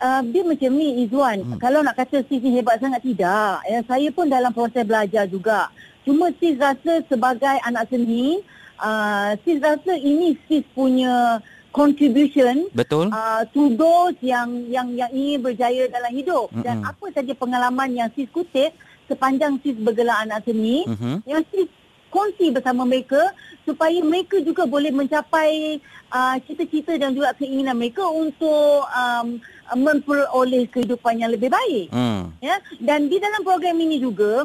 Uh, 0.00 0.22
dia 0.32 0.42
macam 0.42 0.70
ni 0.72 0.88
Izzuan. 1.04 1.38
Hmm. 1.42 1.50
Hmm. 1.54 1.60
Kalau 1.60 1.80
nak 1.84 1.96
kata 1.96 2.24
sis 2.26 2.40
ni 2.40 2.56
hebat 2.56 2.80
sangat 2.80 3.04
tidak. 3.04 3.60
Ya, 3.68 3.78
saya 3.84 4.08
pun 4.10 4.26
dalam 4.28 4.52
proses 4.52 4.84
belajar 4.84 5.24
juga. 5.28 5.68
Cuma 6.04 6.28
sis 6.36 6.56
rasa 6.60 7.00
sebagai 7.08 7.56
anak 7.64 7.88
seni, 7.88 8.40
uh, 8.80 9.32
sis 9.44 9.58
rasa 9.60 9.96
ini 9.96 10.36
sis 10.48 10.64
punya 10.76 11.40
contribution 11.74 12.70
Betul? 12.70 13.10
uh, 13.10 13.42
to 13.50 13.74
those 13.74 14.14
yang 14.22 14.70
yang 14.70 14.94
yang 14.94 15.10
ingin 15.10 15.42
berjaya 15.42 15.90
dalam 15.90 16.14
hidup 16.14 16.46
Mm-mm. 16.54 16.62
dan 16.62 16.86
apa 16.86 17.10
saja 17.10 17.34
pengalaman 17.34 17.90
yang 17.90 18.08
sis 18.14 18.30
kutip 18.30 18.70
sepanjang 19.10 19.58
sis 19.58 19.74
bergelar 19.74 20.22
anak 20.22 20.46
seni 20.46 20.86
Mhm. 20.86 21.26
yang 21.26 21.42
sis 21.50 21.66
kongsi 22.14 22.54
bersama 22.54 22.86
mereka 22.86 23.18
supaya 23.66 23.98
mereka 24.06 24.38
juga 24.38 24.70
boleh 24.70 24.94
mencapai 24.94 25.82
uh, 26.14 26.38
cita-cita 26.46 26.94
dan 26.94 27.10
juga 27.10 27.34
keinginan 27.34 27.74
mereka 27.74 28.06
untuk 28.06 28.86
um, 28.86 29.42
memperoleh 29.72 30.68
kehidupan 30.68 31.16
yang 31.16 31.32
lebih 31.32 31.48
baik 31.48 31.88
Hmm. 31.88 32.36
ya 32.38 32.54
dan 32.78 33.08
di 33.08 33.16
dalam 33.16 33.40
program 33.40 33.76
ini 33.76 33.96
juga 33.96 34.44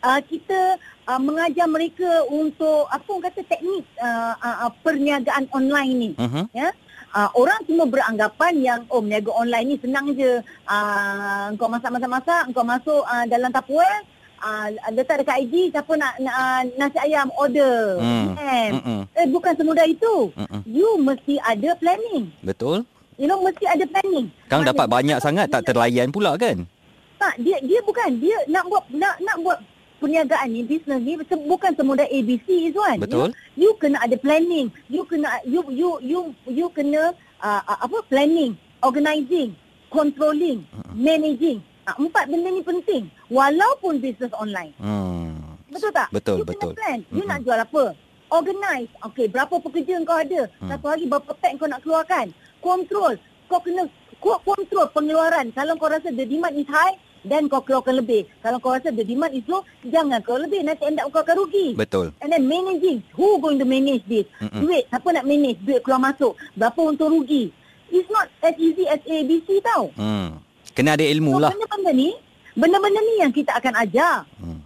uh, 0.00 0.20
kita 0.20 0.74
uh, 1.06 1.18
mengajar 1.18 1.64
mereka 1.64 2.26
untuk 2.26 2.88
apa 2.88 3.06
orang 3.06 3.24
kata 3.24 3.40
teknik 3.44 3.86
uh, 3.96 4.34
uh, 4.34 4.70
perniagaan 4.82 5.46
online 5.50 5.92
ni 5.94 6.10
Mhm. 6.18 6.50
ya 6.50 6.74
uh, 7.10 7.30
orang 7.32 7.62
semua 7.62 7.86
beranggapan 7.86 8.52
yang 8.58 8.80
oh 8.88 8.98
berniaga 8.98 9.30
online 9.30 9.66
ni 9.66 9.76
senang 9.78 10.10
je 10.10 10.42
uh, 10.66 11.46
kau 11.54 11.70
masak-masak-masak 11.70 12.50
kau 12.50 12.66
masuk 12.66 13.02
uh, 13.04 13.24
dalam 13.24 13.48
Tupperware 13.48 14.02
uh, 14.40 14.66
letak 14.90 15.22
dekat 15.22 15.40
IG 15.40 15.70
siapa 15.70 15.92
nak, 15.94 16.18
nak 16.18 16.34
uh, 16.34 16.62
nasi 16.76 16.98
ayam 17.00 17.30
order 17.34 17.96
Hmm. 18.02 18.34
Mm-mm. 18.74 19.00
eh 19.14 19.26
bukan 19.26 19.54
semudah 19.54 19.86
itu 19.86 20.34
Mm-mm. 20.34 20.60
you 20.66 20.98
mesti 20.98 21.38
ada 21.38 21.72
planning 21.76 22.28
Betul? 22.40 22.84
You 23.16 23.26
know 23.26 23.38
mesti 23.40 23.64
ada 23.64 23.84
planning. 23.86 24.26
Kang 24.46 24.62
dapat 24.62 24.86
Maknanya- 24.86 25.18
banyak 25.18 25.18
sangat 25.20 25.46
tak 25.50 25.62
terlayan 25.66 26.10
pula 26.10 26.34
kan? 26.34 26.66
tak 27.14 27.40
dia 27.40 27.56
dia 27.64 27.80
bukan 27.80 28.10
dia 28.20 28.36
nak 28.46 28.68
buat 28.68 28.84
nak 28.92 29.16
nak 29.22 29.36
buat 29.40 29.58
perniagaan 29.96 30.50
ni 30.50 30.60
bisnes 30.60 31.00
ni 31.00 31.16
bukan 31.48 31.72
semudah 31.72 32.04
ABC 32.04 32.68
Izwan 32.68 33.00
Betul. 33.00 33.32
you, 33.56 33.64
you 33.64 33.70
kena 33.80 33.96
ada 34.04 34.12
planning. 34.20 34.68
You 34.92 35.08
kena 35.08 35.40
you 35.48 35.64
you 35.72 35.90
you 36.04 36.20
you 36.44 36.66
kena 36.68 37.16
uh, 37.40 37.62
uh, 37.64 37.78
apa 37.80 38.04
planning 38.12 38.58
organizing 38.84 39.56
controlling 39.88 40.66
managing. 40.92 41.64
Uh, 41.84 41.96
empat 42.00 42.28
benda 42.28 42.48
ni 42.48 42.60
penting 42.60 43.08
walaupun 43.28 44.00
bisnes 44.00 44.32
online. 44.36 44.72
Hmm. 44.76 45.56
betul 45.68 45.92
tak? 45.92 46.08
Betul, 46.12 46.36
you 46.40 46.44
betul. 46.44 46.72
kena 46.72 46.76
plan. 46.76 46.98
You 47.08 47.24
Mm-mm. 47.24 47.30
nak 47.30 47.40
jual 47.40 47.56
apa? 47.56 47.84
Organize. 48.28 48.90
Okey 49.00 49.32
berapa 49.32 49.54
pekerja 49.62 49.96
kau 50.02 50.18
ada? 50.18 50.48
Hmm. 50.60 50.68
satu 50.68 50.86
hari 50.92 51.08
berapa 51.08 51.30
pack 51.32 51.56
kau 51.56 51.68
nak 51.68 51.80
keluarkan 51.80 52.28
control 52.64 53.20
kau 53.44 53.60
kena 53.60 53.84
kau 54.16 54.40
control 54.40 54.88
pengeluaran 54.90 55.52
kalau 55.52 55.76
kau 55.76 55.86
rasa 55.86 56.08
the 56.08 56.24
demand 56.24 56.56
is 56.56 56.64
high 56.66 56.96
then 57.22 57.44
kau 57.44 57.60
keluarkan 57.60 58.00
lebih 58.00 58.24
kalau 58.40 58.56
kau 58.56 58.72
rasa 58.72 58.88
the 58.88 59.04
demand 59.04 59.30
is 59.30 59.44
low 59.44 59.60
jangan 59.84 60.20
kau 60.20 60.36
lebih 60.36 60.60
nanti 60.60 60.84
end 60.84 60.96
up 60.96 61.08
kau 61.08 61.20
akan 61.20 61.36
rugi 61.38 61.76
Betul. 61.76 62.16
And 62.18 62.32
then 62.32 62.44
managing. 62.44 63.04
Who 63.12 63.36
going 63.38 63.58
to 63.58 63.66
manage 63.66 64.04
this? 64.06 64.24
Mm-mm. 64.38 64.60
Duit. 64.60 64.88
Siapa 64.88 65.08
nak 65.10 65.24
manage? 65.24 65.60
Duit 65.60 65.80
keluar 65.80 66.00
masuk. 66.02 66.32
Berapa 66.54 66.80
untung 66.80 67.10
rugi? 67.10 67.52
It's 67.88 68.08
not 68.08 68.26
as 68.40 68.54
easy 68.56 68.86
as 68.86 69.00
ABC 69.02 69.60
tau. 69.60 69.92
Hmm. 69.94 70.40
Kena 70.72 70.94
ada 70.94 71.04
ilmu 71.04 71.36
So, 71.36 71.40
lah. 71.40 71.50
benda-benda 71.50 71.92
ni, 71.92 72.10
benda-benda 72.52 73.00
ni 73.00 73.14
yang 73.18 73.30
kita 73.30 73.54
akan 73.54 73.74
ajar. 73.78 74.24
Hmm. 74.36 74.60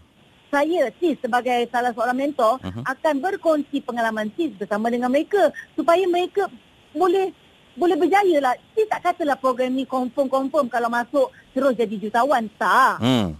Saya, 0.48 0.88
Sis 0.96 1.16
sebagai 1.18 1.68
salah 1.68 1.92
seorang 1.92 2.16
mentor, 2.16 2.56
Mhm. 2.58 2.82
akan 2.82 3.14
berkongsi 3.20 3.78
pengalaman 3.80 4.32
Sis 4.32 4.48
bersama 4.54 4.88
dengan 4.88 5.08
mereka. 5.08 5.48
Supaya 5.72 6.00
mereka 6.04 6.48
boleh 6.90 7.32
boleh 7.78 7.94
berjaya 7.94 8.36
lah. 8.42 8.54
Sis 8.74 8.90
tak 8.90 9.06
katalah 9.06 9.38
program 9.38 9.70
ni 9.72 9.86
confirm-confirm 9.86 10.66
kalau 10.66 10.90
masuk 10.90 11.30
terus 11.54 11.78
jadi 11.78 11.94
jutawan. 11.94 12.50
Tak. 12.58 12.98
Hmm. 12.98 13.38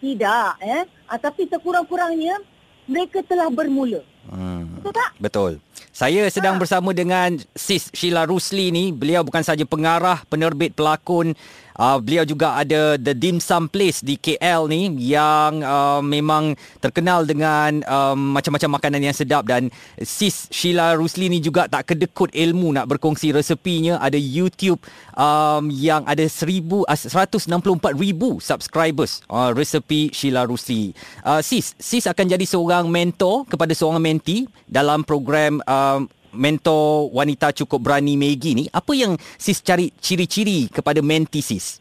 Tidak. 0.00 0.50
Eh? 0.64 0.82
Ah, 1.08 1.20
tapi 1.20 1.44
sekurang-kurangnya, 1.46 2.40
mereka 2.88 3.20
telah 3.24 3.52
bermula. 3.52 4.00
Hmm. 4.28 4.80
Betul 4.80 4.92
tak? 4.96 5.10
Betul. 5.20 5.52
Saya 5.92 6.26
sedang 6.32 6.56
Ha. 6.56 6.60
bersama 6.60 6.90
dengan 6.96 7.36
Sis 7.52 7.92
Sheila 7.92 8.24
Rusli 8.24 8.72
ni. 8.72 8.88
Beliau 8.90 9.20
bukan 9.20 9.44
saja 9.44 9.62
pengarah, 9.68 10.24
penerbit, 10.26 10.72
pelakon. 10.72 11.36
Uh, 11.74 11.98
beliau 11.98 12.22
juga 12.22 12.54
ada 12.54 12.94
The 12.94 13.14
Dim 13.18 13.42
Sum 13.42 13.66
Place 13.66 13.98
di 13.98 14.14
KL 14.14 14.70
ni 14.70 14.94
yang 15.10 15.58
uh, 15.62 15.98
memang 15.98 16.54
terkenal 16.78 17.26
dengan 17.26 17.82
um, 17.86 18.38
macam-macam 18.38 18.78
makanan 18.78 19.00
yang 19.02 19.16
sedap 19.16 19.42
dan 19.46 19.74
Sis 19.98 20.46
Sheila 20.54 20.94
Rusli 20.94 21.26
ni 21.26 21.42
juga 21.42 21.66
tak 21.66 21.94
kedekut 21.94 22.30
ilmu 22.30 22.70
nak 22.74 22.86
berkongsi 22.86 23.34
resepinya. 23.34 23.98
Ada 23.98 24.18
YouTube 24.18 24.78
um, 25.18 25.66
yang 25.70 26.06
ada 26.06 26.22
1000 26.22 26.86
uh, 26.86 26.94
164,000 26.94 28.38
subscribers 28.38 29.26
uh, 29.26 29.50
resepi 29.50 30.14
Sheila 30.14 30.46
Rusli. 30.46 30.94
Uh, 31.26 31.42
sis, 31.42 31.74
Sis 31.82 32.06
akan 32.06 32.30
jadi 32.30 32.46
seorang 32.46 32.86
mentor 32.86 33.50
kepada 33.50 33.74
seorang 33.74 33.98
mentee 33.98 34.46
dalam 34.70 35.02
program 35.02 35.58
um, 35.66 36.06
mentor 36.34 37.08
wanita 37.14 37.54
cukup 37.54 37.90
berani 37.90 38.18
Maggie 38.18 38.58
ni. 38.58 38.64
Apa 38.70 38.92
yang 38.92 39.16
Sis 39.38 39.62
cari 39.62 39.94
ciri-ciri 40.02 40.68
kepada 40.68 41.00
mentee 41.00 41.40
Sis? 41.40 41.80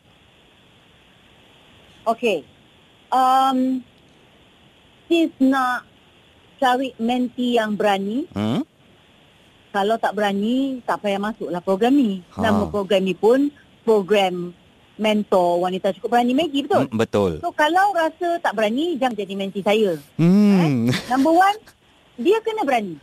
Okey. 2.08 2.44
Um, 3.14 3.80
sis 5.08 5.30
nak 5.40 5.86
cari 6.60 6.96
menti 7.00 7.60
yang 7.60 7.76
berani. 7.76 8.28
Hmm? 8.34 8.64
Kalau 9.74 9.98
tak 9.98 10.14
berani, 10.14 10.86
tak 10.86 11.02
payah 11.02 11.18
masuklah 11.18 11.62
program 11.62 11.98
ni. 11.98 12.22
Ha. 12.38 12.46
Nama 12.46 12.64
program 12.70 13.02
ni 13.02 13.18
pun 13.18 13.50
program 13.82 14.54
mentor 14.94 15.66
wanita 15.66 15.90
cukup 15.98 16.18
berani 16.18 16.38
Maggie, 16.38 16.64
betul? 16.70 16.86
Hmm, 16.86 16.98
betul. 16.98 17.32
So 17.42 17.50
kalau 17.52 17.94
rasa 17.98 18.38
tak 18.38 18.54
berani, 18.54 18.96
jangan 19.02 19.18
jadi 19.18 19.34
menti 19.34 19.66
saya. 19.66 19.98
Hmm. 20.22 20.94
Number 21.10 21.34
one, 21.34 21.58
dia 22.22 22.38
kena 22.46 22.62
berani. 22.62 23.02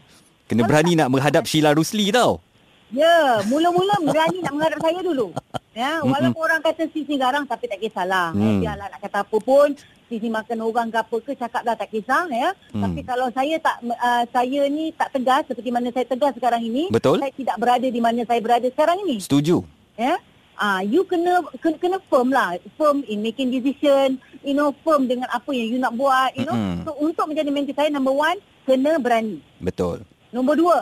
Kena 0.50 0.66
berani 0.66 0.98
nak 0.98 1.14
menghadap 1.14 1.46
Sheila 1.46 1.70
Rusli 1.70 2.10
tau. 2.10 2.42
Ya, 2.90 3.38
mula-mula 3.46 4.02
berani 4.02 4.42
nak 4.42 4.50
menghadap 4.50 4.82
saya 4.82 4.98
dulu. 4.98 5.30
Ya, 5.70 6.02
Mm-mm. 6.02 6.10
walaupun 6.10 6.42
orang 6.42 6.58
kata 6.58 6.90
sis 6.90 7.06
ni 7.06 7.14
garang 7.14 7.46
tapi 7.46 7.70
tak 7.70 7.78
kisahlah. 7.78 8.34
Hmm. 8.34 8.58
Hmm. 8.58 8.60
Biarlah 8.66 8.90
nak 8.90 8.98
kata 8.98 9.22
apa 9.22 9.36
pun, 9.38 9.78
sis 10.10 10.18
ni 10.18 10.26
makan 10.26 10.58
orang 10.66 10.90
ke 10.90 10.98
apa 10.98 11.16
ke 11.22 11.32
cakap 11.38 11.62
dah 11.62 11.78
tak 11.78 11.86
kisah 11.94 12.26
ya. 12.34 12.50
Hmm. 12.74 12.82
Tapi 12.82 13.00
kalau 13.06 13.30
saya 13.30 13.62
tak 13.62 13.78
uh, 13.86 14.26
saya 14.34 14.66
ni 14.66 14.90
tak 14.90 15.14
tegas 15.14 15.46
seperti 15.46 15.70
mana 15.70 15.94
saya 15.94 16.02
tegas 16.10 16.34
sekarang 16.34 16.66
ini, 16.66 16.90
Betul. 16.90 17.22
saya 17.22 17.30
tidak 17.30 17.56
berada 17.62 17.86
di 17.86 18.00
mana 18.02 18.26
saya 18.26 18.42
berada 18.42 18.66
sekarang 18.66 18.98
ini. 19.06 19.22
Setuju. 19.22 19.62
Ya. 19.94 20.18
Ah, 20.58 20.82
you 20.82 21.06
kena, 21.06 21.46
kena 21.62 21.78
kena 21.78 21.98
firm 22.10 22.34
lah, 22.34 22.58
firm 22.74 23.06
in 23.06 23.22
making 23.22 23.54
decision, 23.54 24.18
you 24.42 24.52
know, 24.52 24.74
firm 24.82 25.06
dengan 25.06 25.30
apa 25.30 25.48
yang 25.54 25.72
you 25.72 25.78
nak 25.78 25.94
buat, 25.94 26.34
you 26.34 26.42
know. 26.42 26.58
Mm-mm. 26.58 26.84
So 26.84 26.98
untuk 26.98 27.30
menjadi 27.30 27.48
mentor 27.54 27.78
saya 27.78 27.88
number 27.88 28.12
one, 28.12 28.36
kena 28.66 28.98
berani. 28.98 29.38
Betul. 29.62 30.02
Nombor 30.30 30.54
dua, 30.54 30.78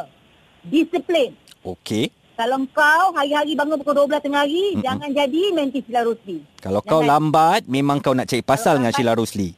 disiplin. 0.63 1.33
Okey. 1.65 2.13
Kalau 2.39 2.63
kau 2.71 3.11
hari-hari 3.19 3.59
bangun 3.59 3.83
pukul 3.83 4.07
12 4.07 4.23
tengah 4.23 4.47
hari, 4.47 4.79
Mm-mm. 4.79 4.85
jangan 4.87 5.11
jadi 5.11 5.43
menti 5.51 5.83
Sheila 5.83 6.07
Rusli. 6.07 6.39
Kalau 6.63 6.79
kau 6.79 7.03
Jangan. 7.03 7.11
lambat, 7.19 7.61
memang 7.67 7.99
kau 7.99 8.15
nak 8.15 8.31
cari 8.31 8.47
pasal 8.47 8.79
Kalau 8.79 8.79
dengan 8.79 8.93
Sheila 8.95 9.19
Rusli. 9.19 9.49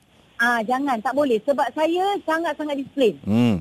Ah, 0.41 0.65
jangan, 0.65 0.97
tak 0.97 1.13
boleh. 1.13 1.37
Sebab 1.45 1.69
saya 1.77 2.17
sangat-sangat 2.25 2.81
disiplin. 2.81 3.21
Hmm. 3.21 3.61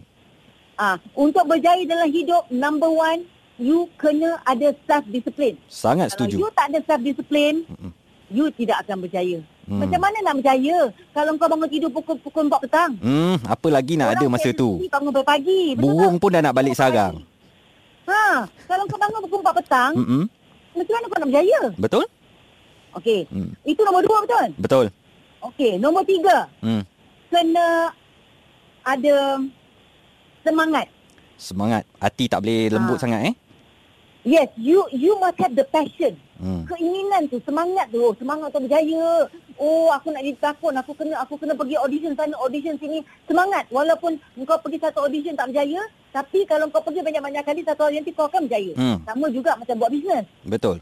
Ah, 0.80 0.96
untuk 1.12 1.44
berjaya 1.44 1.84
dalam 1.84 2.08
hidup, 2.08 2.48
number 2.48 2.88
one, 2.88 3.28
you 3.60 3.92
kena 4.00 4.40
ada 4.48 4.72
self 4.88 5.04
discipline. 5.12 5.60
Sangat 5.68 6.16
Kalau 6.16 6.32
setuju. 6.32 6.36
you 6.40 6.48
tak 6.56 6.72
ada 6.72 6.80
self 6.88 7.02
discipline, 7.04 7.68
Mm-mm. 7.68 7.92
you 8.32 8.48
tidak 8.56 8.88
akan 8.88 9.04
berjaya. 9.04 9.44
Hmm. 9.70 9.86
Macam 9.86 10.02
mana 10.02 10.18
nak 10.26 10.36
berjaya 10.42 10.80
kalau 11.14 11.38
kau 11.38 11.46
bangun 11.46 11.70
tidur 11.70 11.94
pukul 11.94 12.18
pukul 12.20 12.50
4 12.50 12.66
petang? 12.66 12.92
Hmm, 12.98 13.38
apa 13.46 13.68
lagi 13.70 13.94
nak 13.94 14.18
ada 14.18 14.26
Orang 14.26 14.34
masa 14.34 14.50
tu? 14.50 14.82
bangun 14.82 15.14
pagi. 15.22 15.78
Burung 15.78 16.18
tak? 16.18 16.22
pun 16.26 16.30
dah 16.34 16.42
nak 16.42 16.56
balik 16.58 16.74
sarang. 16.74 17.22
pagi. 17.22 18.10
Ha, 18.10 18.26
kalau 18.66 18.84
kau 18.90 18.98
bangun 18.98 19.22
pukul 19.22 19.40
4 19.46 19.60
petang, 19.62 19.92
Mm-mm. 19.94 20.24
macam 20.74 20.94
mana 20.98 21.06
kau 21.06 21.18
nak 21.22 21.28
berjaya? 21.30 21.62
Betul? 21.78 22.06
Okey. 22.98 23.22
Hmm. 23.30 23.54
Itu 23.62 23.86
nombor 23.86 24.02
dua 24.02 24.18
betul? 24.26 24.46
Betul. 24.58 24.86
Okey, 25.46 25.78
nombor 25.78 26.02
tiga. 26.02 26.50
Hmm. 26.60 26.82
Kena 27.30 27.94
ada 28.82 29.38
semangat. 30.42 30.90
Semangat. 31.38 31.86
Hati 31.96 32.26
tak 32.26 32.42
boleh 32.42 32.74
lembut 32.74 32.98
Ha. 32.98 33.04
sangat 33.06 33.22
eh? 33.30 33.36
Yes, 34.26 34.52
you 34.58 34.84
you 34.92 35.16
must 35.16 35.38
have 35.38 35.54
the 35.54 35.64
passion. 35.64 36.18
Hmm. 36.36 36.68
Keinginan 36.68 37.30
tu, 37.30 37.40
semangat 37.40 37.88
tu. 37.88 38.12
Semangat 38.18 38.52
tu 38.52 38.60
berjaya. 38.60 39.30
Oh, 39.60 39.92
aku 39.92 40.16
nak 40.16 40.24
jadi 40.24 40.39
pelakon. 40.39 40.72
Aku 40.80 40.96
kena 40.96 41.20
aku 41.20 41.36
kena 41.36 41.51
pergi 41.51 41.75
audition 41.75 42.16
sana, 42.16 42.32
audition 42.39 42.80
sini. 42.80 43.04
Semangat. 43.28 43.68
Walaupun 43.68 44.16
kau 44.48 44.56
pergi 44.63 44.80
satu 44.80 45.04
audition 45.04 45.36
tak 45.36 45.51
berjaya, 45.51 45.84
tapi 46.16 46.48
kalau 46.48 46.72
kau 46.72 46.80
pergi 46.80 47.04
banyak-banyak 47.04 47.44
kali 47.44 47.62
satu 47.68 47.92
hari 47.92 48.00
nanti 48.00 48.16
kau 48.16 48.32
akan 48.32 48.48
berjaya. 48.48 48.72
Hmm. 48.80 48.98
Sama 49.04 49.28
juga 49.28 49.60
macam 49.60 49.75
buat 49.75 49.92
bisnes. 49.92 50.24
Betul. 50.48 50.80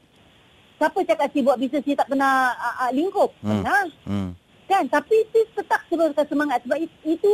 Siapa 0.77 1.01
cakap 1.01 1.27
si 1.33 1.41
buat 1.41 1.57
bisnes 1.57 1.81
si 1.81 1.97
tak 1.97 2.05
pernah 2.05 2.53
uh, 2.53 2.75
uh, 2.85 2.91
lingkup? 2.93 3.33
Hmm. 3.41 3.65
Pernah. 3.65 3.83
Hmm. 4.05 4.29
Kan? 4.69 4.85
Tapi 4.85 5.25
sis 5.33 5.49
tetap 5.57 5.81
teruskan 5.89 6.27
semangat. 6.29 6.61
Sebab 6.61 6.77
it- 6.77 7.01
itu 7.01 7.33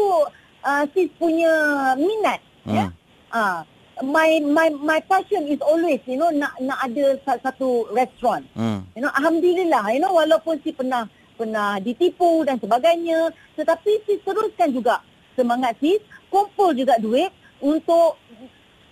uh, 0.63 0.83
sis 0.95 1.11
punya 1.19 1.51
minat. 1.99 2.39
Ya? 2.63 2.87
Hmm. 2.87 2.95
Ah, 3.35 3.59
my 3.99 4.39
my 4.39 4.71
my 4.79 4.99
passion 5.03 5.43
is 5.45 5.59
always 5.59 5.99
you 6.07 6.15
know 6.15 6.31
nak 6.31 6.55
nak 6.63 6.79
ada 6.87 7.19
sa- 7.27 7.41
satu 7.43 7.91
restoran. 7.91 8.47
Hmm. 8.55 8.87
You 8.95 9.03
know 9.03 9.11
alhamdulillah 9.11 9.91
you 9.91 9.99
know 9.99 10.15
walaupun 10.15 10.63
si 10.63 10.71
pernah 10.71 11.03
pernah 11.43 11.75
ditipu 11.75 12.47
dan 12.47 12.55
sebagainya 12.55 13.35
tetapi 13.59 13.91
si 14.07 14.15
teruskan 14.23 14.71
juga 14.71 15.03
semangat 15.35 15.75
sis 15.83 15.99
kumpul 16.31 16.71
juga 16.71 16.95
duit 16.97 17.27
untuk 17.59 18.15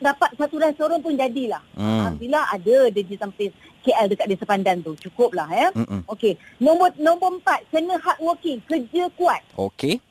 dapat 0.01 0.34
satu 0.36 0.58
restoran 0.58 1.00
pun 1.00 1.13
jadilah. 1.13 1.62
Hmm. 1.72 2.12
Alhamdulillah 2.12 2.46
ada 2.51 2.77
dia 2.89 3.03
di 3.05 3.15
samping 3.15 3.53
KL 3.86 4.10
dekat 4.10 4.27
Desa 4.27 4.43
Pandan 4.43 4.81
tu. 4.81 4.98
Cukuplah 4.98 5.46
ya. 5.48 5.70
Mm-mm. 5.72 6.01
Okey. 6.10 6.36
Nombor 6.58 6.91
nombor 6.98 7.38
empat 7.38 7.70
kena 7.70 8.01
hard 8.01 8.17
working, 8.20 8.60
kerja 8.65 9.08
kuat. 9.13 9.46
Okey. 9.53 10.01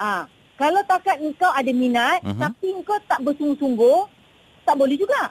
Ah, 0.00 0.24
kalau 0.56 0.80
takat 0.82 1.20
engkau 1.20 1.52
ada 1.52 1.68
minat 1.70 2.24
Mhm. 2.24 2.40
tapi 2.40 2.66
engkau 2.72 2.96
tak 3.04 3.20
bersungguh-sungguh, 3.20 3.98
tak 4.64 4.80
boleh 4.80 4.96
juga. 4.96 5.28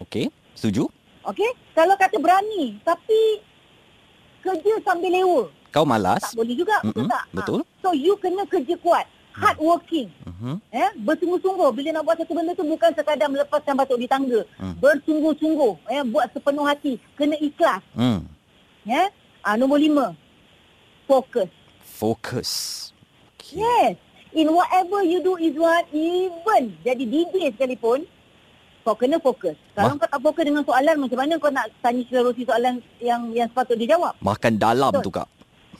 Okey. 0.00 0.32
Setuju? 0.56 0.88
Okey? 1.28 1.52
Kalau 1.76 2.00
kata 2.00 2.16
berani 2.16 2.80
tapi 2.80 3.44
kerja 4.40 4.72
sambil 4.80 5.12
lewa, 5.12 5.52
Kau 5.68 5.84
malas? 5.84 6.22
tak 6.22 6.34
boleh 6.34 6.54
juga, 6.54 6.76
betul 6.80 7.04
Mm-mm, 7.04 7.08
tak? 7.08 7.22
Ah, 7.22 7.34
betul. 7.34 7.60
So 7.78 7.92
you 7.92 8.16
kena 8.16 8.42
kerja 8.44 8.74
kuat, 8.78 9.04
hard 9.32 9.58
working, 9.58 10.08
Mhm. 10.24 10.54
eh, 10.70 10.90
bersungguh-sungguh. 10.98 11.68
Bila 11.70 11.88
nak 11.92 12.04
buat 12.04 12.16
satu 12.16 12.32
benda 12.32 12.52
tu 12.52 12.64
bukan 12.64 12.90
sekadar 12.90 13.28
melepaskan 13.28 13.74
batuk 13.74 13.96
di 13.96 14.06
tangga. 14.06 14.40
Hmm. 14.56 14.74
Bersungguh-sungguh, 14.76 15.72
eh, 15.86 16.02
buat 16.04 16.26
sepenuh 16.30 16.64
hati, 16.64 16.96
kena 17.14 17.36
ikhlas, 17.36 17.84
Hmm. 17.92 18.24
ya. 18.82 19.12
Ah, 19.40 19.54
nombor 19.54 19.78
lima, 19.78 20.16
fokus. 21.04 21.48
Fokus. 21.80 22.50
Okay. 23.34 23.58
Yes. 23.58 23.94
In 24.30 24.48
whatever 24.48 25.00
you 25.02 25.18
do 25.18 25.36
is 25.36 25.56
what 25.56 25.88
even 25.88 26.76
jadi 26.84 27.00
DJ 27.00 27.48
sekalipun 27.50 28.04
kau 28.84 28.92
kena 28.92 29.16
fokus. 29.16 29.56
Kalau 29.72 29.96
Wah. 29.96 29.98
kau 29.98 30.08
tak 30.08 30.20
fokus 30.20 30.44
dengan 30.44 30.62
soalan 30.62 30.96
macam 30.96 31.18
mana 31.18 31.34
kau 31.36 31.48
nak 31.48 31.68
tanya 31.80 32.04
Rosi 32.20 32.44
soalan 32.44 32.76
yang 33.00 33.32
yang 33.32 33.48
sepatut 33.48 33.76
dia 33.76 33.96
jawab? 33.96 34.12
Makan 34.20 34.56
dalam 34.56 34.92
Betul. 34.92 35.04
tu 35.04 35.12
kak. 35.12 35.28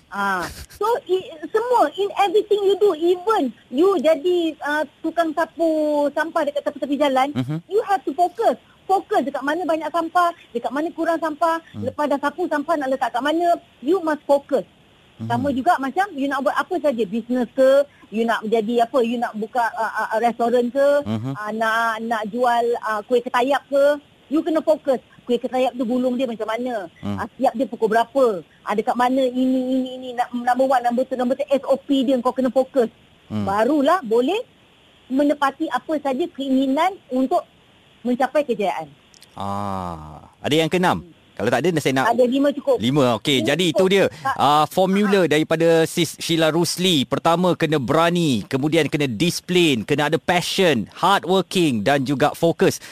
Ah, 0.08 0.48
so 0.72 0.88
i, 1.04 1.20
semua 1.52 1.92
in 1.92 2.08
everything 2.16 2.64
you 2.64 2.72
do 2.80 2.96
even 2.96 3.52
you 3.68 3.92
jadi 4.00 4.56
uh, 4.64 4.80
tukang 5.04 5.36
sapu 5.36 5.68
sampah 6.16 6.48
dekat 6.48 6.64
tepi-tepi 6.64 6.96
jalan, 6.96 7.28
Mhm. 7.36 7.60
you 7.68 7.84
have 7.84 8.00
to 8.08 8.16
focus. 8.16 8.56
Fokus 8.88 9.20
dekat 9.20 9.44
mana 9.44 9.68
banyak 9.68 9.92
sampah, 9.92 10.32
dekat 10.48 10.72
mana 10.72 10.88
kurang 10.96 11.20
sampah, 11.20 11.60
Hmm. 11.76 11.84
lepas 11.84 12.08
dah 12.08 12.16
sapu 12.16 12.48
sampah 12.48 12.80
nak 12.80 12.88
letak 12.88 13.12
kat 13.12 13.20
mana, 13.20 13.60
you 13.84 14.00
must 14.00 14.24
focus. 14.24 14.64
Mhm. 15.20 15.28
Sama 15.28 15.52
juga 15.52 15.76
macam 15.76 16.08
you 16.16 16.24
nak 16.24 16.40
buat 16.40 16.56
apa 16.56 16.74
saja, 16.80 17.04
bisnes 17.04 17.48
ke, 17.52 17.84
you 18.08 18.24
nak 18.24 18.40
jadi 18.48 18.88
apa, 18.88 18.98
you 19.04 19.20
nak 19.20 19.36
buka 19.36 19.60
uh, 19.76 20.08
uh, 20.08 20.18
restoran 20.24 20.72
ke, 20.72 20.88
Mhm. 21.04 21.36
uh, 21.36 21.52
nak 21.52 22.00
nak 22.00 22.22
jual 22.32 22.64
uh, 22.80 23.04
kuih 23.04 23.20
ketayap 23.20 23.60
ke, 23.68 24.00
you 24.32 24.40
kena 24.40 24.64
fokus. 24.64 25.04
Kuih 25.28 25.36
ketayap 25.36 25.76
tu 25.76 25.84
gulung 25.84 26.16
dia 26.16 26.24
macam 26.24 26.48
mana, 26.48 26.88
Hmm. 27.04 27.20
uh, 27.20 27.28
siap 27.36 27.52
dia 27.52 27.68
pukul 27.68 27.92
berapa, 27.92 28.24
uh, 28.40 28.72
dekat 28.72 28.96
mana 28.96 29.20
ini, 29.20 29.44
ini, 29.76 29.88
ini, 29.94 30.08
nak- 30.16 30.32
number 30.32 30.64
one, 30.64 30.80
number 30.80 31.04
two, 31.04 31.20
number 31.20 31.36
three, 31.36 31.52
SOP 31.52 31.84
dia 32.00 32.16
kau 32.16 32.32
kena 32.32 32.48
fokus. 32.48 32.88
Hmm. 33.28 33.44
Barulah 33.44 34.00
boleh 34.00 34.40
menepati 35.06 35.68
apa 35.68 36.00
saja 36.00 36.24
keinginan 36.32 36.96
untuk 37.12 37.44
mencapai 38.00 38.40
kejayaan. 38.42 38.88
Ah, 39.36 40.32
ada 40.40 40.54
yang 40.56 40.66
keenam. 40.66 41.04
Kalau 41.36 41.54
tak 41.54 41.62
ada 41.62 41.78
saya 41.78 41.94
nak 41.94 42.10
Ada 42.10 42.24
lima 42.26 42.48
cukup. 42.50 42.82
Lima, 42.82 43.14
okey. 43.14 43.46
Jadi 43.46 43.70
itu 43.70 43.78
cukup. 43.78 43.92
dia 43.92 44.04
Tak. 44.10 44.34
uh, 44.34 44.64
formula 44.66 45.28
daripada 45.28 45.86
Sis 45.86 46.18
Sheila 46.18 46.50
Rusli. 46.50 47.06
Pertama, 47.06 47.54
kena 47.54 47.78
berani. 47.78 48.42
Kemudian, 48.42 48.90
kena 48.90 49.06
disiplin. 49.06 49.86
Kena 49.86 50.10
ada 50.10 50.18
passion, 50.18 50.90
hard 50.90 51.22
working 51.22 51.86
dan 51.86 52.02
juga 52.02 52.34
fokus. 52.34 52.82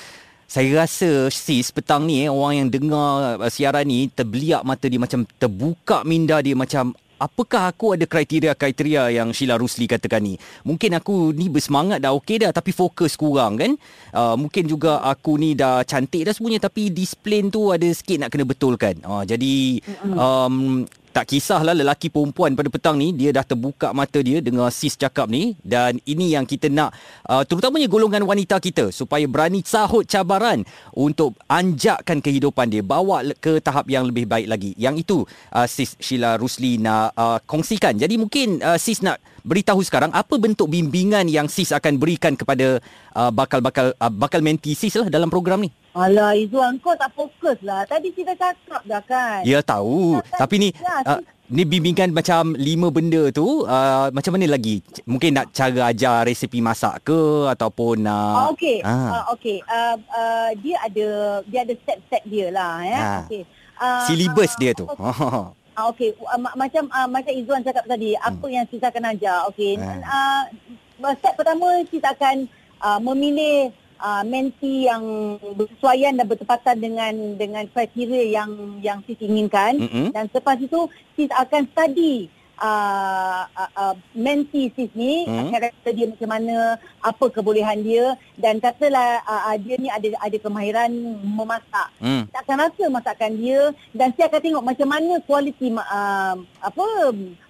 Saya 0.46 0.86
rasa 0.86 1.26
sis 1.26 1.74
petang 1.74 2.06
ni 2.06 2.22
eh, 2.22 2.30
orang 2.30 2.54
yang 2.64 2.68
dengar 2.70 3.42
uh, 3.42 3.50
siaran 3.50 3.82
ni 3.82 4.06
terbeliak 4.06 4.62
mata 4.62 4.86
dia 4.86 5.02
macam 5.02 5.26
terbuka 5.42 6.06
minda 6.06 6.38
dia 6.38 6.54
macam 6.54 6.94
apakah 7.18 7.72
aku 7.72 7.96
ada 7.96 8.04
kriteria-kriteria 8.04 9.10
yang 9.10 9.32
Sheila 9.32 9.58
Rusli 9.58 9.88
katakan 9.88 10.22
ni. 10.22 10.38
Mungkin 10.62 10.94
aku 10.94 11.32
ni 11.32 11.48
bersemangat 11.50 11.98
dah 11.98 12.12
okey 12.14 12.46
dah 12.46 12.52
tapi 12.54 12.70
fokus 12.70 13.16
kurang 13.18 13.58
kan. 13.58 13.72
Uh, 14.14 14.36
mungkin 14.38 14.70
juga 14.70 15.02
aku 15.02 15.34
ni 15.40 15.56
dah 15.58 15.82
cantik 15.82 16.22
dah 16.28 16.34
semuanya 16.36 16.68
tapi 16.68 16.94
disiplin 16.94 17.50
tu 17.50 17.72
ada 17.72 17.88
sikit 17.90 18.22
nak 18.22 18.30
kena 18.30 18.46
betulkan. 18.46 19.02
Uh, 19.02 19.24
jadi 19.26 19.82
um, 20.14 20.86
tak 21.16 21.32
kisahlah 21.32 21.72
lelaki 21.72 22.12
perempuan 22.12 22.52
pada 22.52 22.68
petang 22.68 23.00
ni 23.00 23.08
dia 23.16 23.32
dah 23.32 23.40
terbuka 23.40 23.96
mata 23.96 24.20
dia 24.20 24.44
dengar 24.44 24.68
sis 24.68 25.00
cakap 25.00 25.32
ni 25.32 25.56
dan 25.64 25.96
ini 26.04 26.36
yang 26.36 26.44
kita 26.44 26.68
nak 26.68 26.92
uh, 27.24 27.40
terutamanya 27.40 27.88
golongan 27.88 28.20
wanita 28.28 28.60
kita 28.60 28.92
supaya 28.92 29.24
berani 29.24 29.64
sahut 29.64 30.04
cabaran 30.04 30.60
untuk 30.92 31.32
anjakkan 31.48 32.20
kehidupan 32.20 32.68
dia 32.68 32.84
bawa 32.84 33.24
ke 33.40 33.64
tahap 33.64 33.88
yang 33.88 34.04
lebih 34.04 34.28
baik 34.28 34.44
lagi. 34.44 34.76
Yang 34.76 35.08
itu 35.08 35.16
uh, 35.56 35.64
sis 35.64 35.96
Sheila 35.96 36.36
Rusli 36.36 36.76
nak 36.76 37.16
uh, 37.16 37.40
kongsikan. 37.48 37.96
Jadi 37.96 38.20
mungkin 38.20 38.60
uh, 38.60 38.76
sis 38.76 39.00
nak 39.00 39.16
beritahu 39.46 39.78
sekarang 39.86 40.10
apa 40.10 40.34
bentuk 40.36 40.66
bimbingan 40.66 41.30
yang 41.30 41.46
sis 41.46 41.70
akan 41.70 42.02
berikan 42.02 42.34
kepada 42.34 42.82
uh, 43.14 43.30
bakal-bakal 43.30 43.94
uh, 43.96 44.10
bakal 44.10 44.42
menti 44.42 44.74
sis 44.74 44.98
lah 44.98 45.06
dalam 45.06 45.30
program 45.30 45.62
ni. 45.62 45.70
Alah 45.96 46.36
Izzuan 46.36 46.76
kau 46.82 46.92
tak 46.92 47.08
fokus 47.16 47.56
lah. 47.64 47.86
Tadi 47.88 48.12
kita 48.12 48.36
cakap 48.36 48.84
dah 48.84 49.00
kan. 49.00 49.40
Ya 49.48 49.64
tahu 49.64 50.20
tak, 50.28 50.44
Tapi 50.44 50.54
ni 50.60 50.68
ya, 50.76 51.16
uh, 51.16 51.20
Ni 51.46 51.62
bimbingan 51.62 52.10
macam 52.10 52.58
Lima 52.58 52.90
benda 52.90 53.30
tu 53.30 53.62
uh, 53.64 54.10
Macam 54.10 54.34
mana 54.34 54.50
lagi 54.50 54.82
Mungkin 55.06 55.30
nak 55.30 55.54
cara 55.54 55.94
ajar 55.94 56.26
Resipi 56.26 56.58
masak 56.58 57.06
ke 57.06 57.46
Ataupun 57.48 58.02
Ah, 58.04 58.50
uh, 58.50 58.52
okey. 58.52 58.82
ah. 58.82 59.22
Ah, 59.22 59.24
okey. 59.32 59.62
Uh, 59.62 59.96
uh, 60.10 60.48
dia 60.58 60.76
ada 60.84 61.06
dia 61.46 61.60
ada 61.64 61.74
step-step 61.80 62.22
dia 62.26 62.46
lah 62.50 62.74
ya. 62.82 62.98
Ah. 62.98 63.20
Okey. 63.24 63.42
Uh, 63.78 64.04
Syllabus 64.04 64.52
ah, 64.52 64.58
dia 64.60 64.72
tu 64.76 64.84
okey. 64.84 65.64
Ah, 65.76 65.92
okey. 65.92 66.16
Uh, 66.16 66.40
ma- 66.40 66.56
macam 66.56 66.88
uh, 66.88 67.04
macam 67.04 67.32
Izzuan 67.36 67.60
cakap 67.60 67.84
tadi, 67.84 68.16
apa 68.16 68.46
yang 68.48 68.64
kita 68.64 68.88
akan 68.88 69.12
ajar? 69.12 69.44
Okey. 69.52 69.76
Ah. 69.76 70.48
Uh, 70.48 71.14
step 71.20 71.36
pertama 71.36 71.84
kita 71.84 72.16
akan 72.16 72.48
uh, 72.80 72.96
memilih 73.04 73.68
uh, 74.00 74.24
menti 74.24 74.88
yang 74.88 75.36
bersesuaian 75.56 76.16
dan 76.16 76.26
bertepatan 76.28 76.76
dengan 76.80 77.14
dengan 77.36 77.64
kriteria 77.68 78.32
yang 78.32 78.80
yang 78.80 78.98
sis 79.04 79.20
inginkan 79.20 79.76
Mm-mm. 79.80 80.06
dan 80.12 80.28
selepas 80.32 80.56
itu 80.60 80.88
sis 81.16 81.28
akan 81.32 81.68
study 81.72 82.28
uh, 82.60 83.42
uh, 83.46 83.70
uh, 83.76 83.94
menti 84.16 84.72
sis 84.72 84.90
ni 84.96 85.28
Hmm. 85.46 85.52
karakter 85.52 85.92
dia 85.94 86.06
macam 86.10 86.30
mana 86.30 86.56
apa 87.04 87.24
kebolehan 87.30 87.78
dia 87.84 88.18
dan 88.40 88.58
katalah 88.58 89.22
uh, 89.22 89.42
uh, 89.52 89.56
dia 89.60 89.76
ni 89.78 89.88
ada 89.90 90.08
ada 90.18 90.36
kemahiran 90.42 90.90
memasak 91.22 91.88
hmm. 92.02 92.26
kita 92.30 92.38
akan 92.42 92.56
rasa 92.66 92.84
masakan 92.90 93.32
dia 93.38 93.60
dan 93.94 94.08
saya 94.16 94.26
akan 94.32 94.40
tengok 94.42 94.64
macam 94.64 94.88
mana 94.88 95.12
kualiti 95.24 95.68
uh, 95.70 96.34
apa 96.62 96.86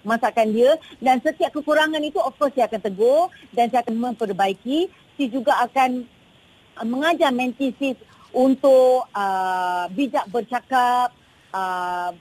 masakan 0.05 0.47
dia 0.53 0.71
dan 1.01 1.17
setiap 1.23 1.51
kekurangan 1.55 2.01
itu 2.03 2.19
of 2.21 2.35
course 2.37 2.53
saya 2.53 2.69
akan 2.69 2.81
tegur 2.81 3.33
dan 3.55 3.71
saya 3.73 3.81
akan 3.81 3.95
memperbaiki 4.13 4.91
saya 5.17 5.27
juga 5.33 5.53
akan 5.65 6.05
uh, 6.77 6.87
mengajar 6.87 7.33
menti 7.33 7.73
sis 7.81 7.97
untuk 8.35 9.09
uh, 9.15 9.89
bijak 9.95 10.27
bercakap 10.29 11.09
uh, 11.55 12.11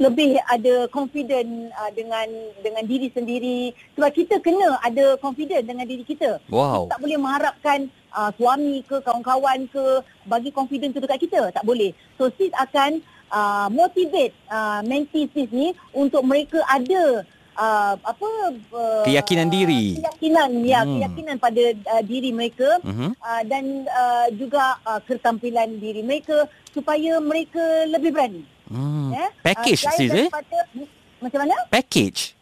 lebih 0.00 0.40
ada 0.48 0.88
confident 0.88 1.70
uh, 1.76 1.90
dengan 1.92 2.26
dengan 2.60 2.84
diri 2.84 3.12
sendiri. 3.12 3.72
Sebab 3.94 4.10
kita 4.10 4.40
kena 4.40 4.80
ada 4.80 5.16
confident 5.20 5.64
dengan 5.64 5.84
diri 5.84 6.02
kita. 6.02 6.40
Wow. 6.48 6.88
Tak 6.88 7.00
boleh 7.00 7.18
mengharapkan 7.20 7.86
uh, 8.10 8.30
suami 8.34 8.80
ke 8.82 9.00
kawan-kawan 9.00 9.68
ke 9.68 9.84
bagi 10.24 10.50
confidence 10.50 10.96
tu 10.96 11.02
dekat 11.04 11.20
kita. 11.20 11.52
Tak 11.52 11.64
boleh. 11.64 11.92
So 12.16 12.32
sis 12.34 12.52
akan 12.56 13.04
uh, 13.28 13.68
motivate 13.68 14.32
uh, 14.48 14.80
mentee 14.80 15.28
sis 15.30 15.48
ni 15.52 15.76
untuk 15.92 16.24
mereka 16.24 16.64
ada 16.64 17.22
uh, 17.60 17.94
apa 18.00 18.28
uh, 18.72 19.04
Keyakinan 19.04 19.52
diri. 19.52 20.00
keyakinan. 20.00 20.50
Ya 20.64 20.80
Hmm. 20.84 20.96
keyakinan 20.96 21.36
pada 21.36 21.64
uh, 21.92 22.02
diri 22.02 22.32
mereka. 22.32 22.80
Mhm. 22.80 23.12
uh, 23.20 23.42
dan 23.44 23.84
uh, 23.84 24.26
juga 24.32 24.80
uh, 24.88 25.00
ketampilan 25.04 25.76
diri 25.76 26.00
mereka 26.00 26.48
supaya 26.72 27.20
mereka 27.20 27.62
lebih 27.86 28.10
berani 28.10 28.42
Hmm. 28.74 29.14
eh 29.14 29.30
Package 29.40 29.82
Ah, 29.86 29.94
selain 29.94 30.10
sis 30.10 30.18
eh? 30.18 30.28
macam 31.22 31.38
mana 31.40 31.54
Package. 31.70 32.34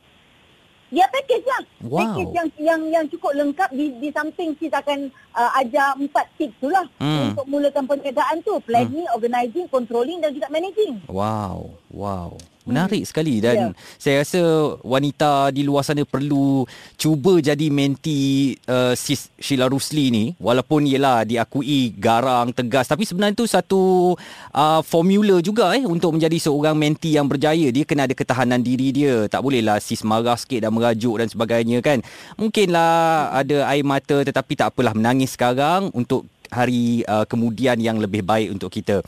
Ya 0.92 1.08
package 1.08 1.46
lah. 1.48 1.62
Wow. 1.82 1.98
Package 1.98 2.32
yang 2.32 2.48
yang 2.58 2.80
yang 2.90 3.04
cukup 3.08 3.32
lengkap 3.32 3.72
di 3.72 3.96
di 3.96 4.12
samping 4.12 4.52
sis 4.56 4.68
akan 4.68 5.08
uh, 5.32 5.50
ajar 5.56 5.96
empat 5.96 6.28
tips 6.36 6.52
tu 6.58 6.68
lah 6.68 6.84
Hmm. 7.00 7.32
untuk 7.32 7.48
mulakan 7.48 7.88
perniagaan 7.88 8.40
tu, 8.40 8.60
planning, 8.60 9.08
organizing, 9.08 9.64
controlling 9.68 10.20
dan 10.20 10.32
juga 10.32 10.52
managing. 10.52 11.00
Wow, 11.08 11.72
wow. 11.88 12.36
Menarik 12.62 13.02
sekali 13.02 13.42
dan 13.42 13.54
Ya. 13.54 13.68
saya 13.98 14.22
rasa 14.22 14.40
wanita 14.86 15.50
di 15.50 15.66
luar 15.66 15.82
sana 15.82 16.06
perlu 16.06 16.62
cuba 16.94 17.42
jadi 17.42 17.68
menti 17.68 18.54
uh, 18.70 18.94
sis 18.94 19.28
Sheila 19.38 19.66
Rusli 19.66 20.14
ni. 20.14 20.24
Walaupun 20.38 20.86
ialah 20.86 21.26
diakui 21.26 21.94
garang 21.98 22.54
tegas. 22.54 22.86
Tapi 22.86 23.02
sebenarnya 23.02 23.34
tu 23.34 23.46
satu 23.50 24.14
uh, 24.54 24.80
formula 24.86 25.42
juga 25.42 25.74
eh 25.74 25.82
untuk 25.82 26.14
menjadi 26.14 26.38
seorang 26.38 26.78
menti 26.78 27.18
yang 27.18 27.26
berjaya. 27.26 27.68
Dia 27.74 27.82
kena 27.82 28.06
ada 28.06 28.14
ketahanan 28.14 28.62
diri 28.62 28.94
dia. 28.94 29.26
Tak 29.26 29.42
bolehlah 29.42 29.82
sis 29.82 30.06
marah 30.06 30.38
sikit 30.38 30.62
dan 30.62 30.70
merajuk 30.70 31.18
dan 31.18 31.26
sebagainya 31.26 31.82
kan? 31.82 31.98
Mungkinlah 32.38 33.34
ada 33.34 33.66
air 33.70 33.82
mata 33.82 34.22
tetapi 34.22 34.54
tak 34.54 34.74
apalah 34.74 34.94
menangis 34.94 35.34
sekarang 35.34 35.90
untuk 35.92 36.26
hari 36.52 37.00
uh, 37.08 37.24
kemudian 37.24 37.80
yang 37.80 37.96
lebih 37.96 38.20
baik 38.20 38.52
untuk 38.52 38.68
kita. 38.68 39.00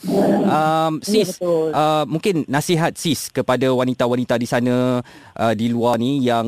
Um, 0.48 0.96
Ya, 1.04 1.26
sis, 1.26 1.36
uh, 1.44 2.08
mungkin 2.08 2.48
nasihat 2.48 2.96
sis 2.96 3.28
kepada 3.28 3.68
wanita-wanita 3.68 4.40
di 4.40 4.48
sana 4.48 5.04
uh, 5.36 5.54
di 5.54 5.68
luar 5.68 6.00
ni 6.00 6.24
yang 6.24 6.46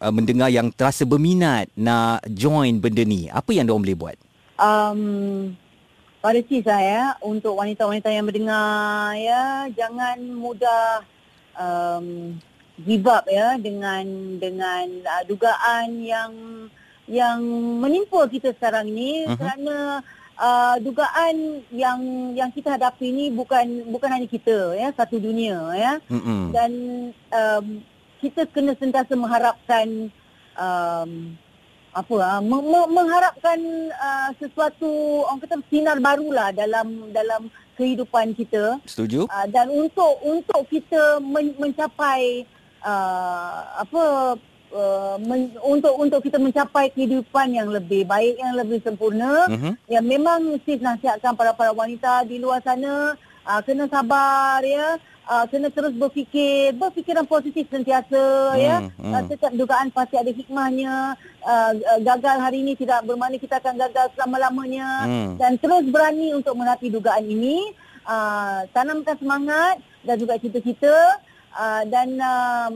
uh, 0.00 0.12
mendengar 0.12 0.48
yang 0.48 0.72
terasa 0.72 1.04
berminat 1.04 1.68
nak 1.76 2.24
join 2.32 2.80
benda 2.80 3.04
ni. 3.04 3.28
Apa 3.28 3.52
yang 3.52 3.68
diorang 3.68 3.84
boleh 3.84 3.98
buat? 3.98 4.16
Um, 4.56 5.00
pada 6.24 6.40
sis 6.48 6.64
lah 6.64 6.80
ya, 6.80 7.04
untuk 7.20 7.58
wanita-wanita 7.58 8.08
yang 8.08 8.24
mendengar 8.24 9.12
ya, 9.18 9.68
jangan 9.76 10.16
mudah 10.32 11.04
um, 11.58 12.38
give 12.80 13.04
up 13.04 13.28
ya 13.28 13.60
dengan 13.60 14.04
dengan 14.40 14.86
uh, 15.04 15.22
dugaan 15.28 16.00
yang 16.00 16.32
yang 17.10 17.42
menimpa 17.82 18.30
kita 18.30 18.54
sekarang 18.54 18.88
ni 18.88 19.26
uh-huh. 19.26 19.36
kerana 19.36 20.00
uh, 20.42 20.76
dugaan 20.82 21.62
yang 21.70 22.00
yang 22.34 22.50
kita 22.50 22.74
hadapi 22.74 23.06
ni 23.08 23.24
bukan 23.30 23.86
bukan 23.88 24.10
hanya 24.10 24.26
kita 24.26 24.74
ya 24.74 24.90
satu 24.92 25.22
dunia 25.22 25.62
ya 25.72 25.94
Mm-mm. 26.10 26.50
dan 26.50 26.70
um, 27.30 27.66
kita 28.18 28.50
kena 28.50 28.74
sentiasa 28.74 29.14
mengharapkan 29.14 30.10
um, 30.58 31.10
apa 31.92 32.40
me- 32.40 32.64
me- 32.64 32.90
mengharapkan 32.90 33.58
uh, 33.94 34.30
sesuatu 34.40 34.88
orang 35.28 35.40
kata 35.44 35.60
sinar 35.68 36.00
barulah 36.00 36.48
dalam 36.50 37.12
dalam 37.12 37.46
kehidupan 37.76 38.32
kita 38.32 38.80
Setuju? 38.88 39.28
uh, 39.28 39.46
dan 39.48 39.68
untuk 39.68 40.18
untuk 40.24 40.64
kita 40.72 41.20
men- 41.20 41.56
mencapai 41.56 42.48
uh, 42.80 43.80
apa 43.80 44.02
uh, 44.72 45.16
men- 45.20 45.54
untuk 45.62 45.94
untuk 45.94 46.20
kita 46.20 46.36
mencapai 46.36 46.90
kehidupan 46.90 47.52
yang 47.52 47.68
lebih 47.68 48.02
baik 48.04 48.36
yang 48.36 48.56
lebih 48.56 48.80
sempurna 48.80 49.46
Mhm. 49.46 49.72
Ya 49.86 50.00
memang 50.00 50.40
sis 50.64 50.80
nasihatkan 50.80 51.32
para 51.32 51.52
para 51.52 51.70
wanita 51.70 52.24
di 52.24 52.36
luar 52.36 52.58
sana 52.60 53.14
uh, 53.44 53.60
kena 53.62 53.86
sabar 53.86 54.64
ya. 54.64 54.96
Uh, 55.22 55.46
kena 55.46 55.70
terus 55.70 55.94
berfikir, 55.94 56.74
berfikiran 56.74 57.22
positif 57.22 57.70
sentiasa 57.70 58.18
Hmm, 58.52 58.58
ya. 58.58 58.76
hmm. 58.98 59.12
Uh, 59.14 59.22
setiap 59.30 59.54
dugaan 59.54 59.86
pasti 59.88 60.18
ada 60.18 60.28
hikmahnya. 60.28 61.14
Uh, 61.38 61.72
uh, 61.78 62.00
gagal 62.02 62.42
hari 62.42 62.58
ini 62.58 62.74
tidak 62.74 63.06
bermakna 63.06 63.38
kita 63.38 63.62
akan 63.62 63.78
gagal 63.78 64.10
selama-lamanya 64.18 64.88
Hmm. 65.06 65.30
dan 65.38 65.54
terus 65.56 65.86
berani 65.86 66.34
untuk 66.34 66.58
menghadapi 66.58 66.90
dugaan 66.90 67.22
ini. 67.22 67.70
Uh, 68.02 68.66
tanamkan 68.74 69.14
semangat 69.14 69.78
dan 70.02 70.18
juga 70.18 70.34
cita-cita 70.34 71.22
uh, 71.54 71.86
dan 71.86 72.18
um, 72.18 72.72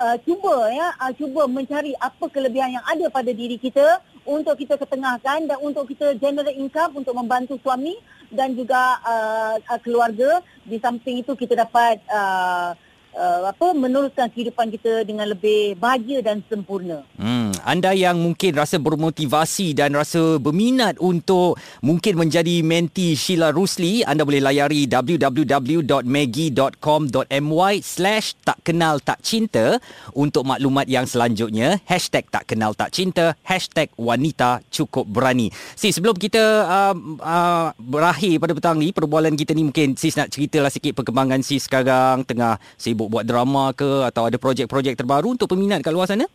uh, 0.00 0.16
cuba 0.22 0.70
ya 0.72 0.88
uh, 1.00 1.12
cuba 1.16 1.48
mencari 1.48 1.92
apa 1.98 2.26
kelebihan 2.28 2.76
yang 2.78 2.84
ada 2.86 3.06
pada 3.08 3.30
diri 3.32 3.56
kita 3.56 4.00
untuk 4.26 4.58
kita 4.58 4.74
ketengahkan 4.76 5.46
dan 5.46 5.58
untuk 5.62 5.86
kita 5.86 6.18
generate 6.18 6.58
income 6.58 6.98
untuk 6.98 7.14
membantu 7.14 7.56
suami 7.62 7.94
dan 8.30 8.52
juga 8.58 8.98
uh, 9.06 9.54
uh, 9.60 9.80
keluarga 9.80 10.42
di 10.66 10.82
samping 10.82 11.22
itu 11.22 11.32
kita 11.38 11.54
dapat 11.54 12.02
uh, 12.10 12.74
uh, 13.14 13.40
apa 13.48 13.72
meneruskan 13.72 14.28
kehidupan 14.30 14.68
kita 14.74 15.06
dengan 15.06 15.30
lebih 15.30 15.78
bahagia 15.78 16.20
dan 16.20 16.42
sempurna. 16.50 17.06
Hmm, 17.16 17.45
anda 17.62 17.94
yang 17.96 18.20
mungkin 18.20 18.58
rasa 18.58 18.82
bermotivasi 18.82 19.72
dan 19.72 19.94
rasa 19.96 20.36
berminat 20.42 20.98
untuk 21.00 21.56
mungkin 21.80 22.18
menjadi 22.18 22.60
menti 22.60 23.16
Sheila 23.16 23.54
Rusli, 23.54 24.04
anda 24.04 24.26
boleh 24.26 24.42
layari 24.42 24.90
www.maggie.com.my 24.90 27.74
slash 27.80 28.34
tak 28.44 28.60
kenal 28.66 29.00
tak 29.00 29.22
cinta 29.24 29.80
untuk 30.12 30.44
maklumat 30.44 30.84
yang 30.90 31.06
selanjutnya. 31.08 31.80
Hashtag 31.86 32.26
tak 32.28 32.44
kenal 32.50 32.74
tak 32.76 32.92
cinta, 32.92 33.32
hashtag 33.46 33.88
wanita 33.96 34.60
cukup 34.68 35.08
berani. 35.08 35.48
Sis, 35.78 35.96
sebelum 35.96 36.18
kita 36.18 36.66
uh, 36.66 36.94
uh, 37.22 37.72
berakhir 37.78 38.42
pada 38.42 38.52
petang 38.52 38.78
ni, 38.80 38.92
perbualan 38.92 39.36
kita 39.38 39.54
ni 39.56 39.64
mungkin 39.68 39.96
sis 39.96 40.16
nak 40.18 40.34
ceritalah 40.34 40.70
sikit 40.72 40.96
perkembangan 40.96 41.40
sis 41.40 41.64
sekarang 41.64 42.24
tengah 42.26 42.58
sibuk 42.80 43.08
buat 43.12 43.24
drama 43.28 43.72
ke 43.76 44.02
atau 44.08 44.26
ada 44.28 44.38
projek-projek 44.40 44.96
terbaru 44.98 45.30
untuk 45.36 45.48
peminat 45.52 45.84
kat 45.84 45.94
luar 45.94 46.08
sana? 46.08 46.26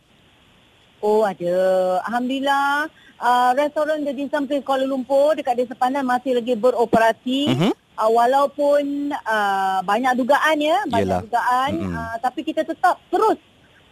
Oh 1.02 1.26
ada. 1.26 1.58
Alhamdulillah 2.06 2.86
uh, 3.18 3.50
restoran 3.52 4.06
The 4.06 4.14
Dim 4.14 4.30
Sum 4.30 4.46
Place 4.46 4.62
Kuala 4.62 4.86
Lumpur 4.86 5.34
dekat 5.34 5.58
Desa 5.58 5.74
Pandan 5.74 6.06
masih 6.06 6.38
lagi 6.38 6.54
beroperasi. 6.54 7.40
Mhm. 7.50 7.72
Uh, 7.92 8.08
walaupun 8.08 9.12
uh, 9.12 9.84
banyak 9.84 10.16
dugaan 10.16 10.56
ya, 10.56 10.80
banyak 10.88 11.12
Yelah. 11.12 11.22
dugaan 11.28 11.70
Mm-mm. 11.76 11.92
uh, 11.92 12.16
tapi 12.24 12.40
kita 12.40 12.64
tetap 12.64 12.96
terus 13.12 13.36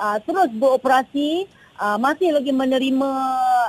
uh, 0.01 0.17
terus 0.25 0.49
beroperasi 0.57 1.45
uh, 1.77 2.01
masih 2.01 2.33
lagi 2.33 2.49
menerima 2.49 3.13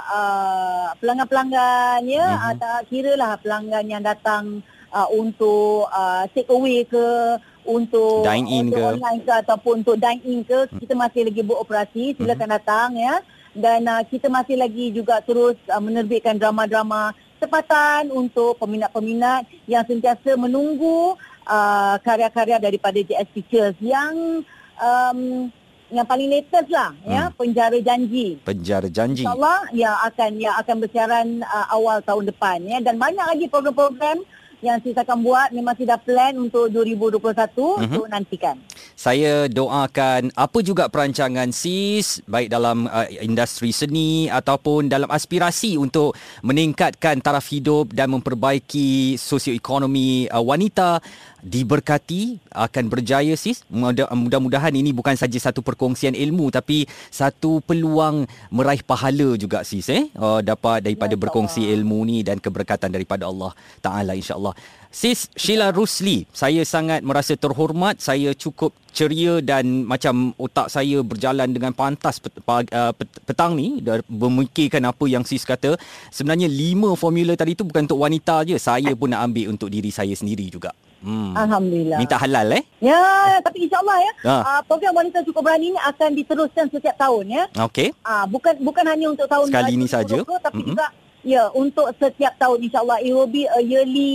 uh, 0.08 0.96
pelanggan-pelanggan 1.04 2.08
ya 2.08 2.26
Mhm. 2.32 2.42
uh, 2.48 2.54
tak 2.56 2.80
kira 2.88 3.20
lah 3.20 3.36
pelanggan 3.44 3.84
yang 3.92 4.00
datang 4.00 4.64
uh, 4.96 5.08
untuk 5.12 5.92
uh, 5.92 6.24
take 6.32 6.48
away 6.48 6.88
ke 6.88 7.36
untuk 7.65 8.26
Dine 8.26 8.47
in 8.50 8.69
untuk 8.69 8.82
ke? 8.82 8.89
online 8.97 9.19
ke 9.21 9.34
ataupun 9.45 9.74
untuk 9.86 9.97
dine 9.97 10.21
in 10.26 10.39
ke 10.41 10.60
kita 10.82 10.93
masih 10.97 11.21
lagi 11.28 11.41
beroperasi. 11.45 12.04
Silakan 12.17 12.50
datang 12.58 12.89
ya. 12.97 13.21
Dan 13.52 13.84
uh, 13.84 14.02
kita 14.08 14.32
masih 14.32 14.56
lagi 14.56 14.95
juga 14.95 15.19
terus 15.19 15.60
uh, 15.67 15.82
menerbitkan 15.84 16.39
drama-drama 16.39 17.12
tempatan 17.41 18.13
untuk 18.13 18.56
peminat-peminat 18.62 19.43
yang 19.65 19.84
sentiasa 19.84 20.38
menunggu 20.38 21.17
uh, 21.50 21.95
karya-karya 22.00 22.62
daripada 22.62 23.02
JS 23.02 23.28
Pictures 23.34 23.76
yang 23.82 24.45
um, 24.78 25.50
yang 25.91 26.08
paling 26.08 26.32
latest 26.32 26.71
lah 26.71 26.95
ya. 27.04 27.28
Penjara 27.36 27.76
janji. 27.84 28.39
Penjara 28.39 28.88
janji. 28.88 29.28
InsyaAllah 29.28 29.67
yang 29.76 29.95
akan 30.08 30.32
yang 30.39 30.56
akan 30.56 30.76
bersiaran 30.80 31.28
uh, 31.43 31.67
awal 31.76 32.00
tahun 32.00 32.32
depan 32.32 32.63
ya. 32.63 32.80
Dan 32.80 32.95
banyak 32.95 33.26
lagi 33.28 33.45
program-program 33.52 34.24
yang 34.62 34.78
kita 34.78 35.02
akan 35.02 35.26
buat 35.26 35.50
memang 35.50 35.74
sudah 35.74 35.97
plan 35.97 36.34
untuk 36.38 36.69
2021 36.69 37.82
Mhm. 37.82 37.86
untuk 37.89 38.06
nantikan. 38.08 38.56
Saya 38.93 39.50
doakan 39.50 40.30
apa 40.38 40.58
juga 40.62 40.86
perancangan 40.86 41.50
SIS 41.50 42.21
baik 42.30 42.54
dalam 42.54 42.86
uh, 42.86 43.10
industri 43.19 43.74
seni 43.74 44.30
ataupun 44.30 44.86
dalam 44.86 45.10
aspirasi 45.10 45.82
untuk 45.82 46.13
meningkatkan 46.45 47.17
taraf 47.19 47.50
hidup 47.50 47.89
dan 47.91 48.13
memperbaiki 48.13 49.17
sosioekonomi 49.17 50.30
uh, 50.30 50.41
wanita 50.41 51.02
diberkati 51.42 52.38
akan 52.54 52.86
berjaya 52.88 53.34
sis. 53.34 53.66
Mudah- 53.68 54.10
mudah-mudahan 54.14 54.74
ini 54.78 54.94
bukan 54.94 55.18
saja 55.18 55.38
satu 55.42 55.66
perkongsian 55.66 56.14
ilmu 56.14 56.54
tapi 56.54 56.86
satu 57.10 57.60
peluang 57.66 58.30
meraih 58.54 58.86
pahala 58.86 59.34
juga 59.36 59.66
sis 59.66 59.90
eh? 59.90 60.08
Uh, 60.14 60.40
dapat 60.46 60.86
daripada 60.86 61.14
Ya, 61.18 61.20
berkongsi 61.20 61.68
ilmu 61.76 62.08
ni 62.08 62.24
dan 62.24 62.40
keberkatan 62.40 62.88
daripada 62.88 63.28
Allah 63.28 63.52
taala 63.84 64.16
insyaallah. 64.16 64.56
Sis 64.92 65.32
Sheila 65.40 65.72
Rusli 65.72 66.28
saya 66.32 66.62
sangat 66.68 67.02
merasa 67.02 67.34
terhormat. 67.36 68.00
Saya 68.04 68.36
cukup 68.36 68.76
ceria 68.92 69.40
dan 69.40 69.88
macam 69.88 70.36
otak 70.36 70.68
saya 70.68 71.00
berjalan 71.00 71.48
dengan 71.48 71.72
pantas 71.72 72.20
uh, 72.20 72.92
pet, 72.92 73.08
petang 73.24 73.56
ni. 73.56 73.80
Memikirkan 74.08 74.84
apa 74.88 75.06
yang 75.08 75.24
sis 75.24 75.48
kata. 75.48 75.80
Sebenarnya 76.12 76.52
lima 76.52 76.92
formula 77.00 77.36
tadi 77.40 77.56
tu 77.56 77.64
bukan 77.64 77.88
untuk 77.88 78.04
wanita 78.04 78.44
je. 78.44 78.60
Saya 78.60 78.92
pun 78.96 79.12
nak 79.12 79.32
ambil 79.32 79.56
untuk 79.56 79.72
diri 79.72 79.92
saya 79.96 80.12
sendiri 80.12 80.52
juga 80.52 80.76
hmm. 81.02 81.34
Alhamdulillah. 81.34 81.98
minta 81.98 82.16
halal 82.16 82.48
eh 82.52 82.64
Ya, 82.80 82.98
tapi 83.40 83.66
insyaAllah 83.66 83.98
ya, 84.00 84.14
Ha. 84.24 84.36
uh, 84.42 84.62
program 84.64 84.94
Wanita 84.96 85.22
Cukup 85.22 85.42
Berani 85.42 85.70
ini 85.70 85.80
akan 85.80 86.10
diteruskan 86.14 86.66
setiap 86.68 86.96
tahun 86.96 87.26
ya. 87.28 87.44
okey 87.62 87.94
Ah, 88.02 88.26
bukan 88.26 88.58
bukan 88.58 88.86
hanya 88.86 89.08
untuk 89.08 89.26
tahun 89.26 89.48
Sekali 89.48 89.74
ni 89.74 89.86
2020 89.86 89.92
saja. 89.92 90.18
tapi 90.40 90.60
Mm-mm. 90.60 90.72
juga 90.72 90.88
Ya, 91.22 91.54
untuk 91.54 91.86
setiap 91.94 92.34
tahun 92.36 92.66
insyaAllah 92.66 92.98
it 93.00 93.14
will 93.14 93.30
be 93.30 93.46
a 93.46 93.62
yearly 93.62 94.10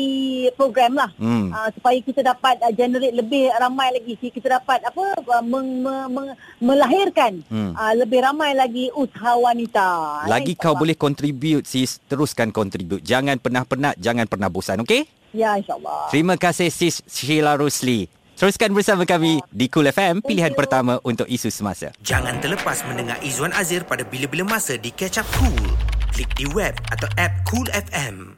program 0.52 0.98
lah. 0.98 1.06
Hmm. 1.14 1.54
Uh, 1.54 1.70
supaya 1.70 1.94
kita 2.00 2.18
dapat 2.20 2.58
uh, 2.58 2.74
generate 2.74 3.14
lebih 3.14 3.46
ramai 3.54 3.94
lagi. 3.94 4.18
Kita 4.18 4.50
dapat 4.52 4.82
apa 4.82 5.14
uh, 5.14 5.38
meng, 5.38 5.86
meng, 5.86 6.10
meng, 6.10 6.28
melahirkan 6.58 7.46
Hmm. 7.46 7.72
uh, 7.72 7.94
lebih 7.94 8.20
ramai 8.20 8.52
lagi 8.52 8.90
usaha 8.92 9.38
wanita. 9.38 9.86
Lagi 10.26 10.52
Eh, 10.52 10.58
kau 10.58 10.74
boleh 10.74 10.94
contribute 10.94 11.62
sis, 11.64 12.02
teruskan 12.04 12.50
contribute. 12.50 13.00
Jangan 13.00 13.38
pernah 13.38 13.62
penat, 13.62 13.94
jangan 13.96 14.26
pernah 14.26 14.50
bosan, 14.50 14.82
okey? 14.82 15.06
Ya, 15.36 15.52
insyaAllah. 15.60 16.08
Terima 16.08 16.40
kasih 16.40 16.72
sis 16.72 17.04
Sheila 17.04 17.60
Rosli. 17.60 18.08
Teruskan 18.40 18.72
bersama 18.72 19.04
kami 19.04 19.40
di 19.52 19.68
Cool 19.68 19.92
FM, 19.92 20.24
pilihan 20.24 20.52
pertama 20.56 20.96
untuk 21.04 21.28
isu 21.28 21.52
semasa. 21.52 21.92
Jangan 22.00 22.40
terlepas 22.40 22.84
mendengar 22.88 23.20
Izwan 23.20 23.52
Azir 23.52 23.84
pada 23.84 24.04
bila-bila 24.04 24.56
masa 24.56 24.80
di 24.80 24.88
Catch 24.92 25.20
Up 25.20 25.28
Cool. 25.36 25.72
Klik 26.16 26.32
di 26.40 26.48
web 26.56 26.72
atau 26.88 27.08
app 27.20 27.32
Cool 27.44 27.68
FM. 27.68 28.32